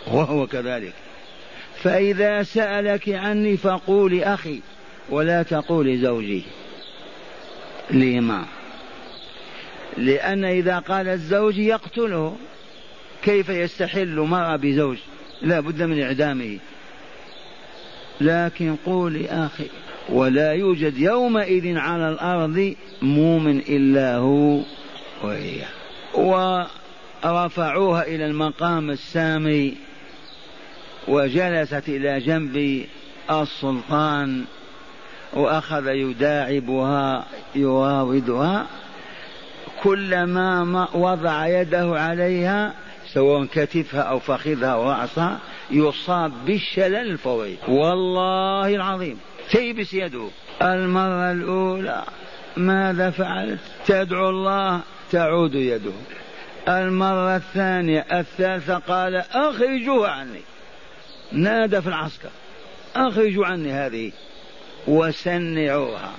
وهو 0.06 0.46
كذلك. 0.46 0.94
فإذا 1.82 2.42
سألك 2.42 3.08
عني 3.08 3.56
فقولي 3.56 4.24
أخي 4.24 4.60
ولا 5.10 5.42
تقولي 5.42 5.98
زوجي. 5.98 6.42
لما 7.90 8.44
لأن 9.98 10.44
إذا 10.44 10.78
قال 10.78 11.08
الزوج 11.08 11.58
يقتله 11.58 12.36
كيف 13.22 13.48
يستحل 13.48 14.20
مرأة 14.20 14.56
بزوج؟ 14.56 14.96
لا 15.42 15.60
بد 15.60 15.82
من 15.82 16.02
إعدامه. 16.02 16.58
لكن 18.20 18.76
قولي 18.86 19.28
أخي 19.28 19.66
ولا 20.08 20.52
يوجد 20.52 20.98
يومئذ 20.98 21.78
على 21.78 22.08
الأرض 22.08 22.74
مؤمن 23.02 23.58
إلا 23.58 24.16
هو 24.16 24.60
وهي. 25.22 25.60
ورفعوها 26.14 28.02
إلى 28.02 28.26
المقام 28.26 28.90
السامي 28.90 29.76
وجلست 31.08 31.88
إلى 31.88 32.20
جنب 32.20 32.84
السلطان 33.30 34.44
وأخذ 35.32 35.86
يداعبها 35.86 37.26
يراودها 37.54 38.66
كلما 39.82 40.88
وضع 40.94 41.46
يده 41.46 42.00
عليها 42.00 42.74
سواء 43.12 43.44
كتفها 43.44 44.00
أو 44.00 44.18
فخذها 44.18 44.68
أو 44.68 44.90
رأسها 44.90 45.38
يصاب 45.70 46.32
بالشلل 46.46 46.96
الفوري. 46.96 47.56
والله 47.68 48.74
العظيم. 48.74 49.18
تيبس 49.50 49.94
يده. 49.94 50.28
المرة 50.62 51.32
الأولى 51.32 52.04
ماذا 52.56 53.10
فعلت؟ 53.10 53.60
تدعو 53.86 54.30
الله 54.30 54.80
تعود 55.10 55.54
يده. 55.54 55.92
المرة 56.68 57.36
الثانية 57.36 58.06
الثالثة 58.12 58.78
قال 58.78 59.16
أخرجوها 59.16 60.10
عني. 60.10 60.40
نادى 61.32 61.82
في 61.82 61.88
العسكر. 61.88 62.30
أخرجوا 62.96 63.46
عني 63.46 63.72
هذه. 63.72 64.12
وسنعوها. 64.88 66.12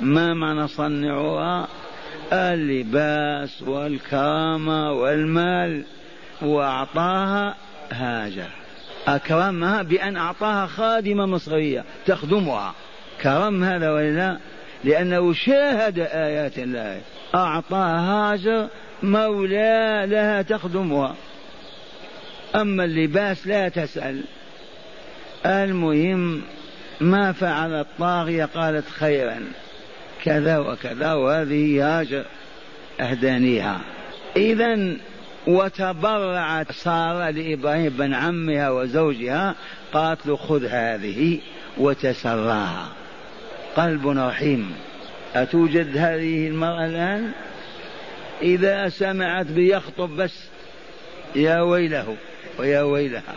ما 0.00 0.34
معنى 0.34 0.68
صنعوها؟ 0.68 1.68
اللباس 2.32 3.62
والكرامة 3.62 4.92
والمال 4.92 5.84
وأعطاها 6.42 7.54
هاجر. 7.90 8.48
أكرمها 9.08 9.82
بأن 9.82 10.16
أعطاها 10.16 10.66
خادمة 10.66 11.26
مصرية 11.26 11.84
تخدمها. 12.06 12.74
كرم 13.22 13.64
هذا 13.64 13.90
ولا 13.90 14.38
لأنه 14.84 15.32
شاهد 15.32 15.98
آيات 15.98 16.58
الله. 16.58 17.00
أعطاها 17.34 18.32
هاجر 18.32 18.68
مولى 19.02 20.06
لها 20.08 20.42
تخدمها. 20.42 21.14
أما 22.54 22.84
اللباس 22.84 23.46
لا 23.46 23.68
تسأل. 23.68 24.24
المهم 25.46 26.42
ما 27.00 27.32
فعل 27.32 27.80
الطاغية 27.80 28.44
قالت 28.44 28.88
خيرا. 28.88 29.40
كذا 30.26 30.58
وكذا 30.58 31.12
وهذه 31.12 31.98
هاجر 32.00 32.24
أهدانيها. 33.00 33.80
إذا 34.36 34.96
وتبرعت 35.46 36.72
سارة 36.72 37.30
لإبراهيم 37.30 37.88
بن 37.88 38.14
عمها 38.14 38.70
وزوجها 38.70 39.54
قالت 39.92 40.26
له 40.26 40.36
خذ 40.36 40.64
هذه 40.64 41.38
وتسراها. 41.78 42.88
قلب 43.76 44.08
رحيم. 44.08 44.72
أتوجد 45.34 45.96
هذه 45.96 46.48
المرأة 46.48 46.86
الآن؟ 46.86 47.32
إذا 48.42 48.88
سمعت 48.88 49.46
بيخطب 49.46 50.16
بس. 50.16 50.44
يا 51.36 51.60
ويله 51.60 52.16
ويا 52.58 52.82
ويلها. 52.82 53.36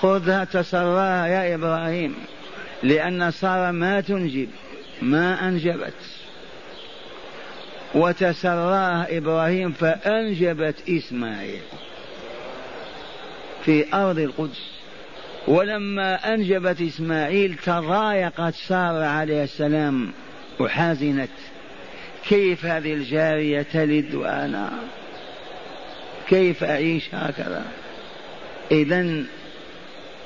خذها 0.00 0.44
تسراها 0.44 1.26
يا 1.26 1.54
إبراهيم 1.54 2.14
لأن 2.82 3.30
سارة 3.30 3.70
ما 3.70 4.00
تنجب 4.00 4.48
ما 5.02 5.48
أنجبت. 5.48 6.21
وتسراها 7.94 9.16
إبراهيم 9.16 9.72
فأنجبت 9.72 10.88
إسماعيل 10.88 11.60
في 13.64 13.94
أرض 13.94 14.18
القدس. 14.18 14.72
ولما 15.48 16.34
أنجبت 16.34 16.80
إسماعيل 16.80 17.54
تضايقت 17.54 18.54
سارة 18.54 19.04
عليه 19.04 19.42
السلام 19.42 20.12
وحزنت. 20.60 21.30
كيف 22.28 22.66
هذه 22.66 22.94
الجارية 22.94 23.62
تلد 23.62 24.14
وأنا؟ 24.14 24.72
كيف 26.28 26.64
أعيش 26.64 27.14
هكذا؟ 27.14 27.64
إذا 28.70 29.24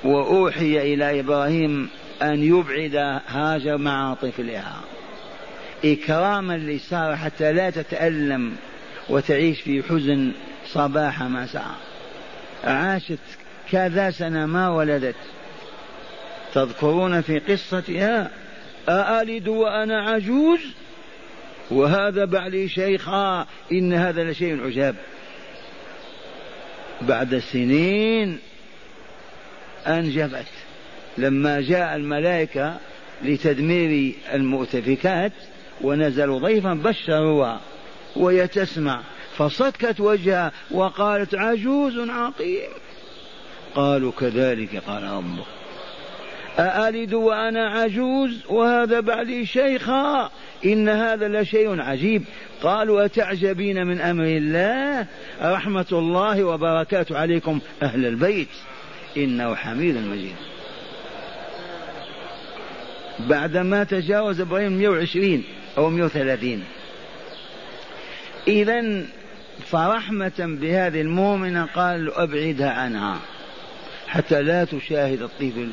وأوحي 0.05 0.95
إلى 0.95 1.21
إبراهيم 1.21 1.89
أن 2.23 2.43
يبعد 2.43 3.21
هاجر 3.29 3.77
مع 3.77 4.15
طفلها. 4.15 4.81
إكراما 5.85 6.57
لسارة 6.57 7.15
حتى 7.15 7.53
لا 7.53 7.71
تتألم 7.71 8.57
وتعيش 9.09 9.61
في 9.61 9.83
حزن 9.83 10.33
صباح 10.67 11.23
مساء 11.23 11.75
عاشت 12.65 13.19
كذا 13.71 14.11
سنة 14.11 14.47
ما 14.47 14.69
ولدت. 14.69 15.15
تذكرون 16.55 17.21
في 17.21 17.39
قصتها 17.39 18.31
أألد 18.89 19.49
وأنا 19.49 20.11
عجوز؟ 20.11 20.61
وهذا 21.71 22.25
بعلي 22.25 22.69
شيخا 22.69 23.47
إن 23.73 23.93
هذا 23.93 24.31
لشيء 24.31 24.67
عجاب. 24.67 24.97
بعد 27.03 27.39
سنين 27.39 28.39
أنجبت. 29.87 30.47
لما 31.19 31.61
جاء 31.61 31.97
الملائكة 31.97 32.77
لتدمير 33.25 34.15
المؤتفكات 34.35 35.33
ونزلوا 35.83 36.39
ضيفا 36.39 36.75
بشروها 36.75 37.61
وهي 38.17 38.47
تسمع. 38.47 39.01
فصكت 39.37 40.01
وجهها 40.01 40.53
وقالت 40.71 41.35
عجوز 41.35 41.99
عقيم. 41.99 42.71
قالوا 43.75 44.13
كذلك 44.13 44.83
قال 44.87 45.03
ربك 45.03 45.45
أألد 46.59 47.15
وأنا 47.15 47.69
عجوز؟ 47.69 48.31
وهذا 48.49 49.01
بعدي 49.01 49.47
شيخا. 49.47 50.31
إن 50.65 50.89
هذا 50.89 51.29
لشيء 51.29 51.81
عجيب. 51.81 52.25
قالوا 52.63 53.05
أتعجبين 53.05 53.87
من 53.87 54.01
أمر 54.01 54.25
الله؟ 54.25 55.07
رحمة 55.43 55.87
الله 55.93 56.45
وبركاته 56.45 57.19
عليكم 57.19 57.61
أهل 57.83 58.07
البيت. 58.07 58.49
إنه 59.17 59.55
حميد 59.55 59.97
مجيد. 59.97 60.37
بعدما 63.19 63.85
تجاوز 63.85 64.41
إبراهيم 64.41 64.73
120 64.73 65.45
أو 65.79 65.91
130 65.91 66.65
إذا 68.49 69.03
فرحمة 69.67 70.33
بهذه 70.39 71.01
المؤمنة 71.01 71.67
قال 71.75 72.15
أبعدها 72.15 72.71
عنها 72.71 73.21
حتى 74.09 74.43
لا 74.43 74.65
تشاهد 74.65 75.23
الطفل. 75.23 75.71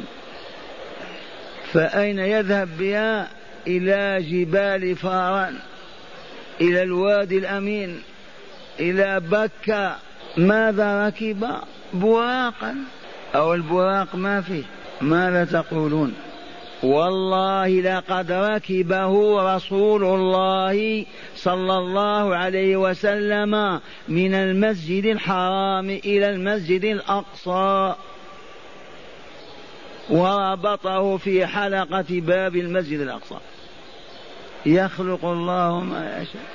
فأين 1.73 2.19
يذهب 2.19 2.69
بها؟ 2.77 3.29
إلى 3.67 4.21
جبال 4.21 4.95
فاران 4.95 5.55
إلى 6.61 6.83
الوادي 6.83 7.37
الأمين 7.37 8.01
إلى 8.79 9.19
بكة. 9.19 9.95
ماذا 10.37 11.07
ركب؟ 11.07 11.47
براقا 11.93 12.75
أو 13.35 13.53
البراق 13.53 14.15
ما 14.15 14.41
فيه؟ 14.41 14.63
ماذا 15.01 15.45
تقولون؟ 15.45 16.13
والله 16.83 17.67
لقد 17.67 18.31
ركبه 18.31 19.41
رسول 19.55 20.03
الله 20.03 21.05
صلى 21.35 21.77
الله 21.77 22.35
عليه 22.35 22.77
وسلم 22.77 23.79
من 24.07 24.33
المسجد 24.33 25.05
الحرام 25.05 25.89
إلى 25.89 26.29
المسجد 26.29 26.83
الأقصى. 26.83 27.95
وربطه 30.09 31.17
في 31.17 31.45
حلقة 31.45 32.05
باب 32.09 32.55
المسجد 32.55 32.99
الأقصى. 32.99 33.37
يخلق 34.65 35.25
الله 35.25 35.79
ما 35.79 36.21
يشاء. 36.21 36.45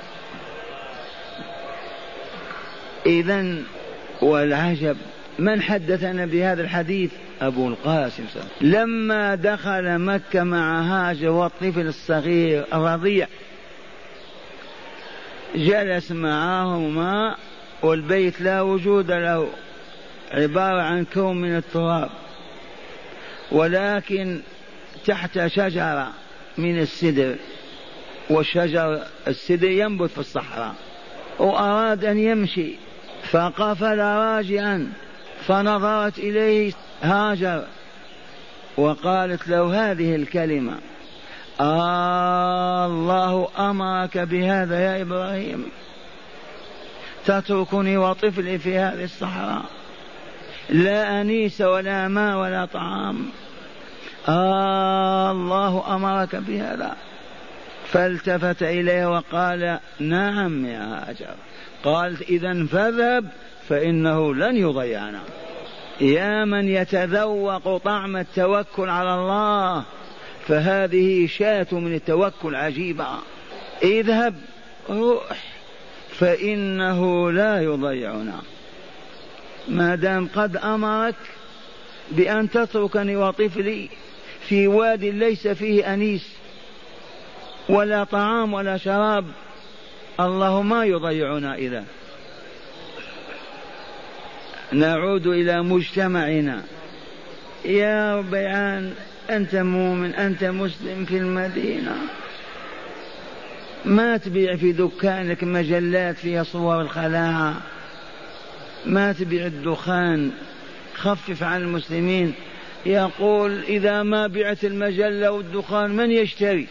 اذا 3.05 3.63
والعجب 4.21 4.97
من 5.39 5.61
حدثنا 5.61 6.25
بهذا 6.25 6.61
الحديث؟ 6.61 7.11
أبو 7.41 7.67
القاسم 7.67 8.23
لما 8.61 9.35
دخل 9.35 9.99
مكة 9.99 10.43
مع 10.43 10.81
هاجر 10.81 11.29
والطفل 11.29 11.87
الصغير 11.87 12.65
الرضيع 12.73 13.27
جلس 15.55 16.11
معهما 16.11 17.35
والبيت 17.81 18.41
لا 18.41 18.61
وجود 18.61 19.11
له 19.11 19.49
عبارة 20.31 20.81
عن 20.81 21.05
كوم 21.05 21.37
من 21.37 21.55
التراب 21.55 22.09
ولكن 23.51 24.39
تحت 25.05 25.47
شجرة 25.47 26.07
من 26.57 26.79
السدر 26.79 27.35
والشجر 28.29 29.01
السدر 29.27 29.69
ينبت 29.69 30.09
في 30.09 30.17
الصحراء 30.17 30.75
وأراد 31.39 32.05
أن 32.05 32.19
يمشي 32.19 32.75
فقفل 33.31 33.99
راجعا. 33.99 34.91
فنظرت 35.49 36.19
إليه 36.19 36.73
هاجر 37.01 37.63
وقالت 38.77 39.47
له 39.47 39.91
هذه 39.91 40.15
الكلمة. 40.15 40.77
آه 41.61 42.85
الله 42.85 43.47
أمرك 43.59 44.17
بهذا 44.17 44.79
يا 44.79 45.01
إبراهيم. 45.01 45.65
تتركني 47.25 47.97
وطفلي 47.97 48.59
في 48.59 48.77
هذه 48.77 49.03
الصحراء. 49.03 49.63
لا 50.69 51.21
أنيس 51.21 51.61
ولا 51.61 52.07
ماء 52.07 52.37
ولا 52.37 52.65
طعام. 52.65 53.29
آه 54.27 55.31
الله 55.31 55.95
أمرك 55.95 56.35
بهذا. 56.35 56.95
فالتفت 57.91 58.63
إليه 58.63 59.15
وقال 59.15 59.79
نعم 59.99 60.65
يا 60.65 61.09
هاجر 61.09 61.35
قالت 61.83 62.21
إذا 62.21 62.65
فاذهب 62.65 63.29
فإنه 63.69 64.35
لن 64.35 64.55
يضيعنا. 64.55 65.21
يا 66.01 66.45
من 66.45 66.67
يتذوق 66.67 67.77
طعم 67.77 68.17
التوكل 68.17 68.89
على 68.89 69.13
الله 69.15 69.83
فهذه 70.47 71.27
شاة 71.27 71.67
من 71.71 71.93
التوكل 71.95 72.55
عجيبة. 72.55 73.07
اذهب 73.83 74.35
روح 74.89 75.43
فإنه 76.09 77.31
لا 77.31 77.61
يضيعنا. 77.61 78.41
ما 79.67 79.95
دام 79.95 80.29
قد 80.35 80.57
أمرك 80.57 81.15
بأن 82.11 82.49
تتركني 82.49 83.15
وطفلي 83.15 83.89
في 84.47 84.67
واد 84.67 85.03
ليس 85.03 85.47
فيه 85.47 85.93
أنيس 85.93 86.38
ولا 87.69 88.03
طعام 88.03 88.53
ولا 88.53 88.77
شراب. 88.77 89.25
الله 90.19 90.61
ما 90.61 90.85
يضيعنا 90.85 91.55
إذا. 91.55 91.85
نعود 94.71 95.27
إلى 95.27 95.63
مجتمعنا. 95.63 96.63
يا 97.65 98.17
ربيعان 98.17 98.93
أنت 99.29 99.55
مؤمن 99.55 100.13
أنت 100.15 100.43
مسلم 100.43 101.05
في 101.05 101.17
المدينة. 101.17 101.95
ما 103.85 104.17
تبيع 104.17 104.55
في 104.55 104.71
دكانك 104.71 105.43
مجلات 105.43 106.15
فيها 106.15 106.43
صور 106.43 106.81
الخلاعة 106.81 107.61
ما 108.85 109.13
تبيع 109.13 109.45
الدخان. 109.45 110.31
خفف 110.95 111.43
عن 111.43 111.61
المسلمين. 111.61 112.33
يقول 112.85 113.59
إذا 113.63 114.03
ما 114.03 114.27
بعت 114.27 114.65
المجلة 114.65 115.31
والدخان 115.31 115.89
من 115.95 116.11
يشتري؟ 116.11 116.67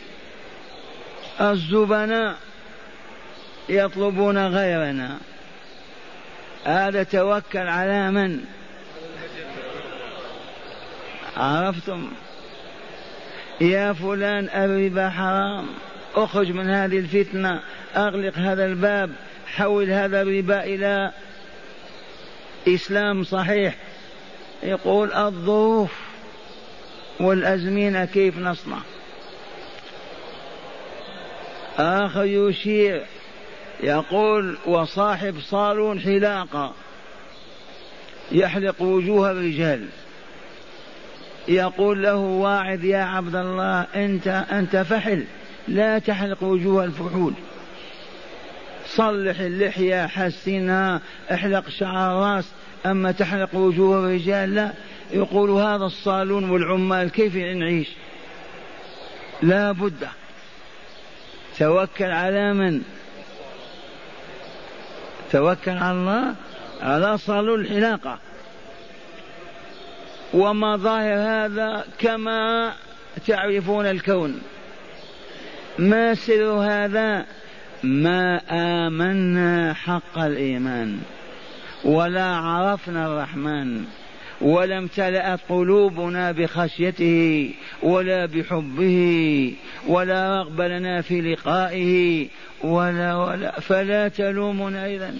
الزبناء 1.41 2.37
يطلبون 3.69 4.47
غيرنا. 4.47 5.19
هذا 6.65 7.03
توكل 7.03 7.59
على 7.59 8.11
من؟ 8.11 8.45
عرفتم؟ 11.37 12.11
يا 13.61 13.93
فلان 13.93 14.49
الربا 14.49 15.11
حرام. 15.11 15.67
اخرج 16.15 16.51
من 16.51 16.71
هذه 16.71 16.99
الفتنة 16.99 17.61
أغلق 17.97 18.39
هذا 18.39 18.67
الباب 18.67 19.11
حول 19.47 19.91
هذا 19.91 20.23
الربا 20.23 20.65
إلى 20.65 21.13
إسلام 22.69 23.25
صحيح. 23.25 23.75
يقول 24.63 25.13
الظروف 25.13 25.91
والأزمنة 27.21 28.05
كيف 28.05 28.39
نصنع؟ 28.39 28.79
آخر 31.79 32.25
يشير 32.25 33.03
يقول 33.83 34.57
وصاحب 34.67 35.35
صالون 35.41 36.01
حلاقة 36.01 36.73
يحلق 38.33 38.83
وجوه 38.83 39.31
الرجال. 39.31 39.87
يقول 41.49 42.03
له 42.03 42.17
واعظ 42.17 42.85
يا 42.85 43.03
عبد 43.03 43.37
الله 43.37 43.81
أنت 43.81 44.29
أنت 44.29 44.77
فحل 44.77 45.25
لا 45.69 45.99
تحلق 45.99 46.43
وجوه 46.43 46.85
الفحول. 46.85 47.33
صلح 48.87 49.41
اللحية 49.41 50.07
حسنها 50.07 51.01
احلق 51.33 51.69
شعر 51.69 52.19
الراس 52.19 52.53
أما 52.87 53.13
تحلق 53.13 53.55
وجوه 53.55 53.99
الرجال 53.99 54.55
لا. 54.55 54.73
يقول 55.11 55.51
هذا 55.51 55.85
الصالون 55.85 56.51
والعمال 56.51 57.11
كيف 57.11 57.37
نعيش 57.37 57.89
لا 59.43 59.73
بد 59.73 60.09
توكل 61.59 62.05
على 62.05 62.53
من؟ 62.53 62.83
توكل 65.33 65.71
على 65.71 65.93
الله؟ 65.93 66.35
على 66.81 67.19
صالون 67.19 67.61
الحلاقة. 67.61 68.19
ومظاهر 70.35 71.19
هذا 71.19 71.85
كما 71.99 72.73
تعرفون 73.27 73.87
الكون. 73.87 74.41
ما 75.79 76.15
سر 76.15 76.51
هذا؟ 76.51 77.27
ما 77.83 78.41
آمنا 78.87 79.75
حق 79.75 80.19
الإيمان. 80.19 81.01
ولا 81.85 82.25
عرفنا 82.25 83.07
الرحمن. 83.07 83.85
ولا 84.41 84.79
امتلأت 84.79 85.41
قلوبنا 85.49 86.33
بخشيته 86.33 87.51
ولا 87.83 88.27
بحبه 88.27 89.53
ولا 89.87 90.39
رغب 90.39 90.61
لنا 90.61 91.03
في 91.03 91.21
لقائه 91.21 92.27
ولا 92.63 93.15
ولا. 93.15 93.61
فلا 93.61 94.09
تلومنا 94.09 94.87
إذا 94.87 95.15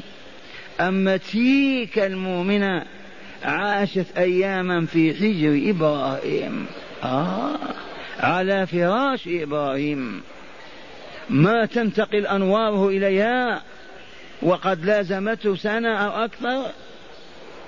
أما 0.81 1.17
تلك 1.17 1.99
المؤمنة 1.99 2.85
عاشت 3.45 4.19
أياما 4.19 4.87
في 4.87 5.15
حجر 5.15 5.71
إبراهيم. 5.71 6.67
آه 7.05 7.59
على 8.21 8.67
فراش 8.67 9.29
إبراهيم. 9.29 10.23
ما 11.31 11.65
تنتقل 11.65 12.27
أنواره 12.27 12.89
إليها 12.89 13.63
وقد 14.43 14.85
لازمته 14.85 15.57
سنة 15.57 15.97
أو 15.97 16.25
أكثر؟ 16.25 16.63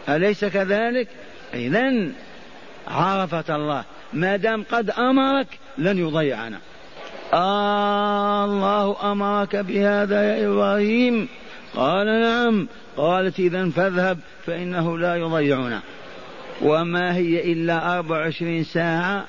أليس 0.09 0.44
كذلك؟ 0.44 1.09
إذا 1.55 2.12
عرفت 2.88 3.51
الله 3.51 3.84
ما 4.12 4.36
دام 4.36 4.64
قد 4.70 4.90
أمرك 4.90 5.46
لن 5.78 5.98
يضيعنا. 5.98 6.59
آه 7.32 8.44
الله 8.44 9.12
أمرك 9.12 9.57
بهذا 9.57 10.22
يا 10.22 10.46
إبراهيم؟ 10.46 11.28
قال 11.76 12.07
نعم. 12.07 12.68
قالت 12.96 13.40
إذا 13.40 13.70
فاذهب 13.70 14.18
فإنه 14.46 14.98
لا 14.98 15.16
يضيعنا. 15.16 15.80
وما 16.62 17.16
هي 17.16 17.53
إلا 17.53 17.98
أربع 17.98 18.18
وعشرين 18.18 18.64
ساعة 18.64 19.24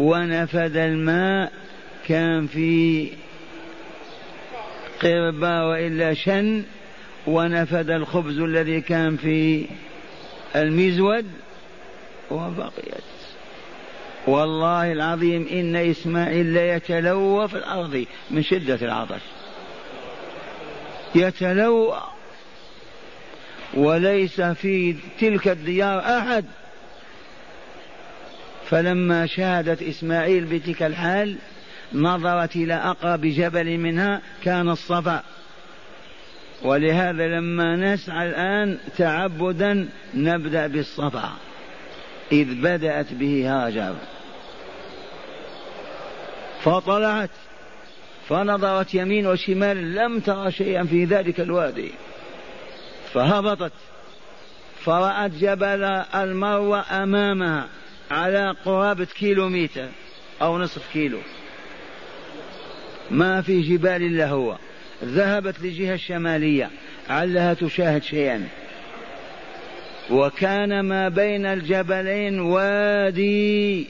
ونفد 0.00 0.76
الماء 0.76 1.52
كان 2.08 2.46
في 2.46 3.08
قربة 5.02 5.68
وإلا 5.68 6.14
شن 6.14 6.62
ونفد 7.26 7.90
الخبز 7.90 8.38
الذي 8.38 8.80
كان 8.80 9.16
في 9.16 9.66
المزود. 10.56 11.26
وبقيت. 12.30 13.04
والله 14.26 14.92
العظيم 14.92 15.48
إن 15.52 15.76
إسماعيل 15.76 16.46
ليتلوى 16.46 17.48
في 17.48 17.54
الأرض 17.54 18.04
من 18.30 18.42
شدة 18.42 18.78
العطش. 18.82 19.20
يتلوى. 21.14 22.02
وليس 23.74 24.40
في 24.40 24.96
تلك 25.20 25.48
الديار 25.48 26.18
أحد. 26.18 26.44
فلما 28.66 29.26
شاهدت 29.26 29.82
إسماعيل 29.82 30.44
بتلك 30.44 30.82
الحال 30.82 31.36
نظرت 31.92 32.56
إلى 32.56 32.74
أقرب 32.74 33.20
جبل 33.20 33.78
منها 33.78 34.20
كان 34.44 34.68
الصفا. 34.68 35.22
ولهذا 36.62 37.26
لما 37.26 37.76
نسعى 37.76 38.28
الآن 38.28 38.78
تعبدا 38.96 39.88
نبدأ 40.14 40.66
بالصفا. 40.66 41.32
إذ 42.32 42.54
بدأت 42.54 43.12
به 43.12 43.44
هاجر 43.48 43.96
فطلعت 46.62 47.30
فنظرت 48.28 48.94
يمين 48.94 49.26
وشمال 49.26 49.94
لم 49.94 50.20
ترى 50.20 50.52
شيئا 50.52 50.84
في 50.84 51.04
ذلك 51.04 51.40
الوادي. 51.40 51.90
فهبطت 53.12 53.72
فرأت 54.80 55.30
جبل 55.30 55.84
المروة 56.14 57.02
أمامها 57.02 57.68
على 58.10 58.54
قرابة 58.64 59.04
كيلومتر 59.04 59.88
أو 60.42 60.58
نصف 60.58 60.92
كيلو. 60.92 61.18
ما 63.10 63.42
في 63.42 63.60
جبال 63.60 64.02
إلا 64.02 64.28
هو. 64.28 64.56
ذهبت 65.04 65.60
للجهة 65.60 65.94
الشمالية. 65.94 66.70
علها 67.08 67.54
تشاهد 67.54 68.02
شيئا. 68.02 68.48
وكان 70.10 70.80
ما 70.80 71.08
بين 71.08 71.46
الجبلين 71.46 72.40
وادي 72.40 73.86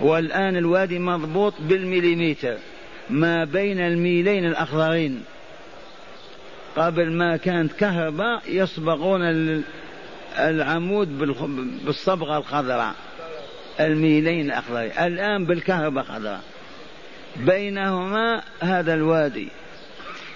والآن 0.00 0.56
الوادي 0.56 0.98
مضبوط 0.98 1.54
بالمليمتر. 1.60 2.56
ما 3.10 3.44
بين 3.44 3.80
الميلين 3.80 4.44
الأخضرين. 4.44 5.22
قبل 6.76 7.12
ما 7.12 7.36
كانت 7.36 7.72
كهرباء 7.72 8.42
يصبغون 8.48 9.22
العمود 10.38 11.18
بالصبغة 11.84 12.38
الخضراء. 12.38 12.94
الميلين 13.80 14.46
الأخضرين. 14.46 14.90
الآن 14.90 15.44
بالكهرباء 15.44 16.04
خضراء 16.04 16.40
بينهما 17.36 18.42
هذا 18.60 18.94
الوادي. 18.94 19.48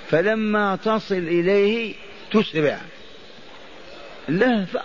فلما 0.09 0.77
تصل 0.77 1.15
إليه 1.15 1.95
تسرع. 2.33 2.79
لهفة 4.29 4.83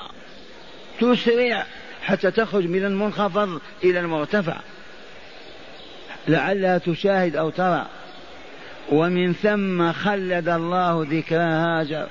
تسرع 1.00 1.66
حتى 2.02 2.32
تخرج 2.32 2.66
من 2.66 2.86
المنخفض 2.86 3.62
إلى 3.84 4.00
المرتفع. 4.00 4.58
لعلها 6.28 6.78
تشاهد 6.78 7.36
أو 7.36 7.50
ترى. 7.50 7.86
ومن 8.92 9.34
ثم 9.34 9.92
خلد 9.92 10.50
الله 10.50 11.08
ذكرى 11.10 11.40
هاجر. 11.40 12.08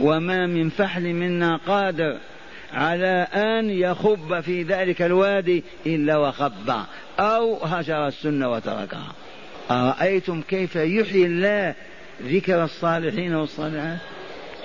وما 0.00 0.46
من 0.46 0.68
فحل 0.68 1.12
منا 1.12 1.56
قادر 1.56 2.18
على 2.72 3.26
أن 3.34 3.70
يخب 3.70 4.40
في 4.40 4.62
ذلك 4.62 5.02
الوادي 5.02 5.64
إلا 5.86 6.16
وخب 6.16 6.72
أو 7.20 7.64
هجر 7.64 8.06
السنة 8.06 8.50
وتركها. 8.50 9.12
أرأيتم 9.70 10.42
كيف 10.42 10.76
يحيي 10.76 11.26
الله 11.26 11.74
ذكر 12.22 12.64
الصالحين 12.64 13.34
والصالحات؟ 13.34 13.98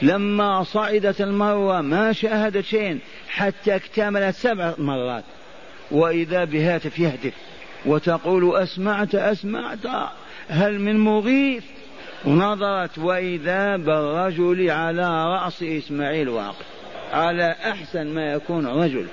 لما 0.02 0.64
صعدت 0.64 1.22
المروة 1.22 1.82
ما 1.82 2.14
شاهدت 2.14 2.66
شيء 2.66 3.00
حتى 3.30 3.76
اكتملت 3.76 4.36
سبع 4.36 4.74
مرات. 4.78 5.24
وإذا 5.92 6.44
بهاتف 6.44 7.00
يهتف 7.00 7.34
وتقول 7.86 8.56
أسمعت 8.56 9.16
أسمعت 9.16 9.80
هل 10.48 10.80
من 10.80 11.00
مغيث؟ 11.00 11.64
نظرت 12.26 12.98
وإذا 12.98 13.78
بالرجل 13.78 14.70
على 14.70 15.26
رأس 15.26 15.64
إسماعيل 15.64 16.30
واقف. 16.30 16.66
على 17.14 17.56
أحسن 17.64 18.08
ما 18.08 18.34
يكون 18.34 18.68
رجل 18.68 19.06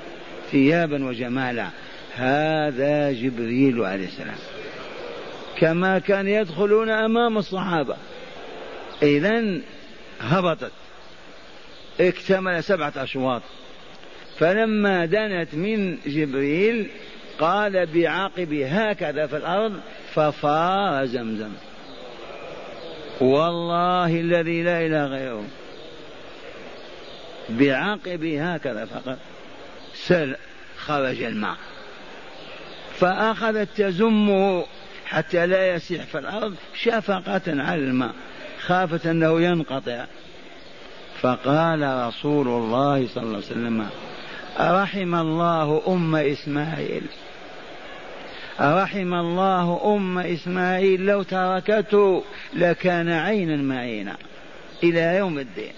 ثيابا 0.51 1.05
وجمالا. 1.05 1.69
هذا 2.17 3.13
جبريل 3.13 3.85
عليه 3.85 4.07
السلام. 4.07 4.39
كما 5.59 5.99
كان 5.99 6.29
يدخلون 6.29 6.91
أمام 6.91 7.39
الصحابة. 7.39 7.97
إذا 9.03 9.61
هبطت. 10.21 10.73
اكتمل 12.01 12.65
سبعة 12.65 12.93
أشواط. 12.97 13.43
فلما 14.39 15.05
دنت 15.05 15.55
من 15.55 15.99
جبريل 16.07 16.91
قال 17.39 17.87
بعقب 17.87 18.53
هكذا 18.53 19.27
في 19.27 19.37
الأرض 19.37 19.81
ففار 20.15 21.07
زمزم. 21.07 21.53
والله 23.21 24.21
الذي 24.21 24.63
لا 24.63 24.87
إله 24.87 25.07
غيره. 25.07 25.45
بعقب 27.49 28.25
هكذا 28.25 28.85
فقط. 28.85 29.19
سل 29.95 30.37
خرج 30.77 31.23
الماء. 31.23 31.57
فأخذت 32.99 33.69
تزمه 33.77 34.65
حتى 35.07 35.47
لا 35.47 35.75
يسيح 35.75 36.05
في 36.05 36.19
الأرض 36.19 36.55
شفقة 36.75 37.43
على 37.47 37.83
الماء. 37.83 38.15
خافت 38.61 39.07
أنه 39.07 39.41
ينقطع. 39.41 40.05
فقال 41.23 42.07
رسول 42.09 42.49
الله 42.49 43.07
صلى 43.15 43.23
الله 43.23 43.37
عليه 43.37 43.47
وسلم 43.47 43.87
رحم 44.61 45.15
الله 45.15 45.83
أم 45.89 46.17
إسماعيل. 46.17 47.03
رحم 48.61 49.15
الله 49.15 49.81
أم 49.85 50.19
إسماعيل 50.19 51.01
لو 51.07 51.23
تركته 51.23 52.25
لكان 52.55 53.09
عينا 53.09 53.57
معينا 53.57 54.17
إلى 54.83 55.01
يوم 55.01 55.39
الدين. 55.39 55.73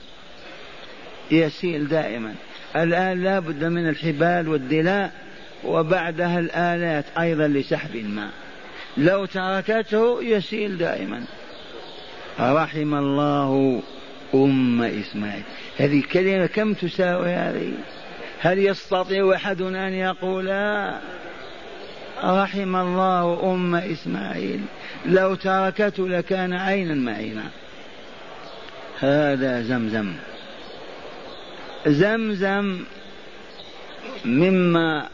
يسيل 1.30 1.88
دائما. 1.88 2.34
الآن 2.76 3.22
لا 3.22 3.38
بد 3.38 3.64
من 3.64 3.88
الحبال 3.88 4.48
والدلاء 4.48 5.12
وبعدها 5.64 6.38
الآلات 6.38 7.04
أيضا 7.18 7.48
لسحب 7.48 7.96
الماء. 7.96 8.30
لو 8.96 9.24
تركته 9.24 10.22
يسيل 10.22 10.78
دائما. 10.78 11.24
رحم 12.40 12.94
الله 12.94 13.82
أم 14.34 14.82
إسماعيل. 14.82 15.42
هذه 15.78 15.98
الكلمة 15.98 16.46
كم 16.46 16.74
تساوي 16.74 17.30
هذه؟ 17.30 17.72
هل 18.40 18.58
يستطيع 18.58 19.34
أحد 19.34 19.62
أن 19.62 19.92
يقول 19.92 20.46
رحم 22.24 22.76
الله 22.76 23.52
أم 23.54 23.74
إسماعيل. 23.74 24.60
لو 25.06 25.34
تركته 25.34 26.08
لكان 26.08 26.52
عينا 26.52 26.94
معينا. 26.94 27.44
هذا 29.00 29.62
زمزم. 29.62 30.12
زمزم 31.86 32.84
مما 34.24 35.08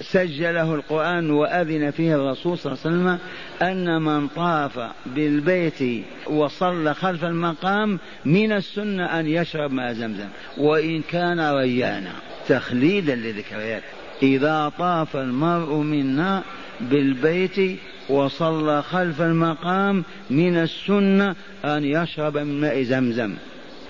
سجله 0.00 0.74
القرآن 0.74 1.30
وأذن 1.30 1.90
فيه 1.90 2.14
الرسول 2.14 2.58
صلى 2.58 2.72
الله 2.72 2.84
عليه 2.84 2.96
وسلم 2.96 3.18
أن 3.62 4.02
من 4.02 4.28
طاف 4.28 4.90
بالبيت 5.06 6.04
وصلى 6.26 6.94
خلف 6.94 7.24
المقام 7.24 7.98
من 8.24 8.52
السنة 8.52 9.20
أن 9.20 9.26
يشرب 9.26 9.72
ماء 9.72 9.92
زمزم 9.92 10.28
وإن 10.58 11.02
كان 11.02 11.40
ريانا. 11.40 12.12
تخليدا 12.48 13.14
لذكريات 13.14 13.82
إذا 14.22 14.72
طاف 14.78 15.16
المرء 15.16 15.74
منا 15.74 16.42
بالبيت 16.80 17.78
وصلى 18.08 18.82
خلف 18.82 19.20
المقام 19.20 20.04
من 20.30 20.56
السنة 20.56 21.36
أن 21.64 21.84
يشرب 21.84 22.38
من 22.38 22.60
ماء 22.60 22.82
زمزم 22.82 23.34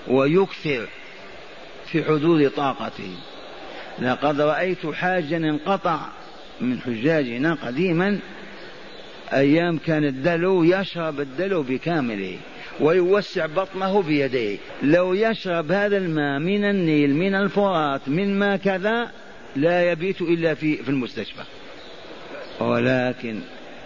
ويكثر 0.07 0.87
في 1.85 2.03
حدود 2.03 2.49
طاقته. 2.49 3.11
لقد 4.01 4.41
رأيت 4.41 4.85
حاجا 4.85 5.37
انقطع 5.37 5.99
من 6.61 6.79
حجاجنا 6.79 7.53
قديما 7.53 8.19
أيام 9.33 9.77
كان 9.77 10.03
الدلو 10.03 10.63
يشرب 10.63 11.19
الدلو 11.19 11.63
بكامله 11.63 12.37
ويوسع 12.79 13.45
بطنه 13.45 14.01
بيديه. 14.01 14.57
لو 14.83 15.13
يشرب 15.13 15.71
هذا 15.71 15.97
الماء 15.97 16.39
من 16.39 16.65
النيل 16.65 17.15
من 17.15 17.35
الفرات 17.35 18.09
من 18.09 18.39
ما 18.39 18.57
كذا 18.57 19.11
لا 19.55 19.91
يبيت 19.91 20.21
إلا 20.21 20.53
في 20.53 20.77
في 20.77 20.89
المستشفى. 20.89 21.43
ولكن 22.59 23.39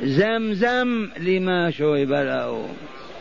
زمزم 0.03 1.09
لما 1.19 1.71
شرب 1.71 2.11
له. 2.11 2.69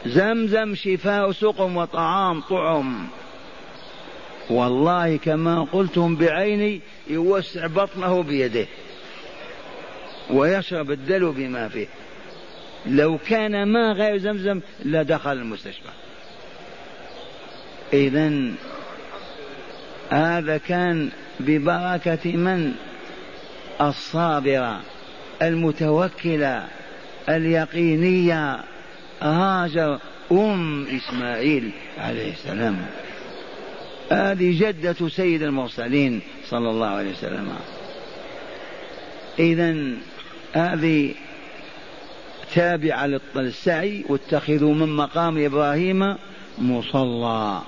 زمزم 0.07 0.75
شفاء 0.75 1.33
سقم 1.33 1.77
وطعام 1.77 2.41
طعم. 2.41 3.07
والله 4.51 5.17
كما 5.17 5.63
قلتم 5.73 6.17
بعيني 6.17 6.81
يوسع 7.11 7.67
بطنه 7.67 8.23
بيده 8.23 8.67
ويشرب 10.31 10.91
الدلو 10.91 11.33
بما 11.33 11.69
فيه. 11.69 11.87
لو 12.87 13.19
كان 13.29 13.69
ما 13.69 13.93
غير 13.93 14.19
زمزم 14.19 14.61
لدخل 14.85 15.33
المستشفى. 15.33 15.89
إذا 17.93 18.33
هذا 20.11 20.57
كان 20.57 21.11
ببركة 21.41 22.37
من؟ 22.37 22.73
الصابرة 23.81 24.81
المتوكلة 25.43 26.69
اليقينية 27.29 28.61
هاجر 29.23 29.99
أم 30.33 30.87
إسماعيل 30.87 31.71
عليه 31.99 32.33
السلام. 32.33 32.87
هذه 34.13 34.61
جدة 34.61 35.09
سيد 35.09 35.43
المرسلين 35.43 36.21
صلى 36.49 36.71
الله 36.71 36.87
عليه 36.87 37.11
وسلم. 37.11 37.49
إذا 39.39 39.77
هذه 40.53 41.15
تابعة 42.55 43.07
للسعي 43.35 44.05
واتخذوا 44.09 44.75
من 44.75 44.97
مقام 44.97 45.45
إبراهيم 45.45 46.17
مصلى. 46.59 47.61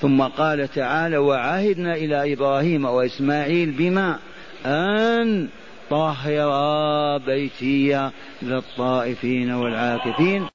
ثم 0.00 0.22
قال 0.22 0.68
تعالى 0.68 1.18
وعهدنا 1.18 1.94
إلى 1.94 2.32
إبراهيم 2.32 2.84
وإسماعيل 2.84 3.70
بما 3.70 4.18
أن 4.66 5.48
طهر 5.90 7.18
بيتي 7.18 8.10
للطائفين 8.42 9.50
والعاكفين. 9.50 10.48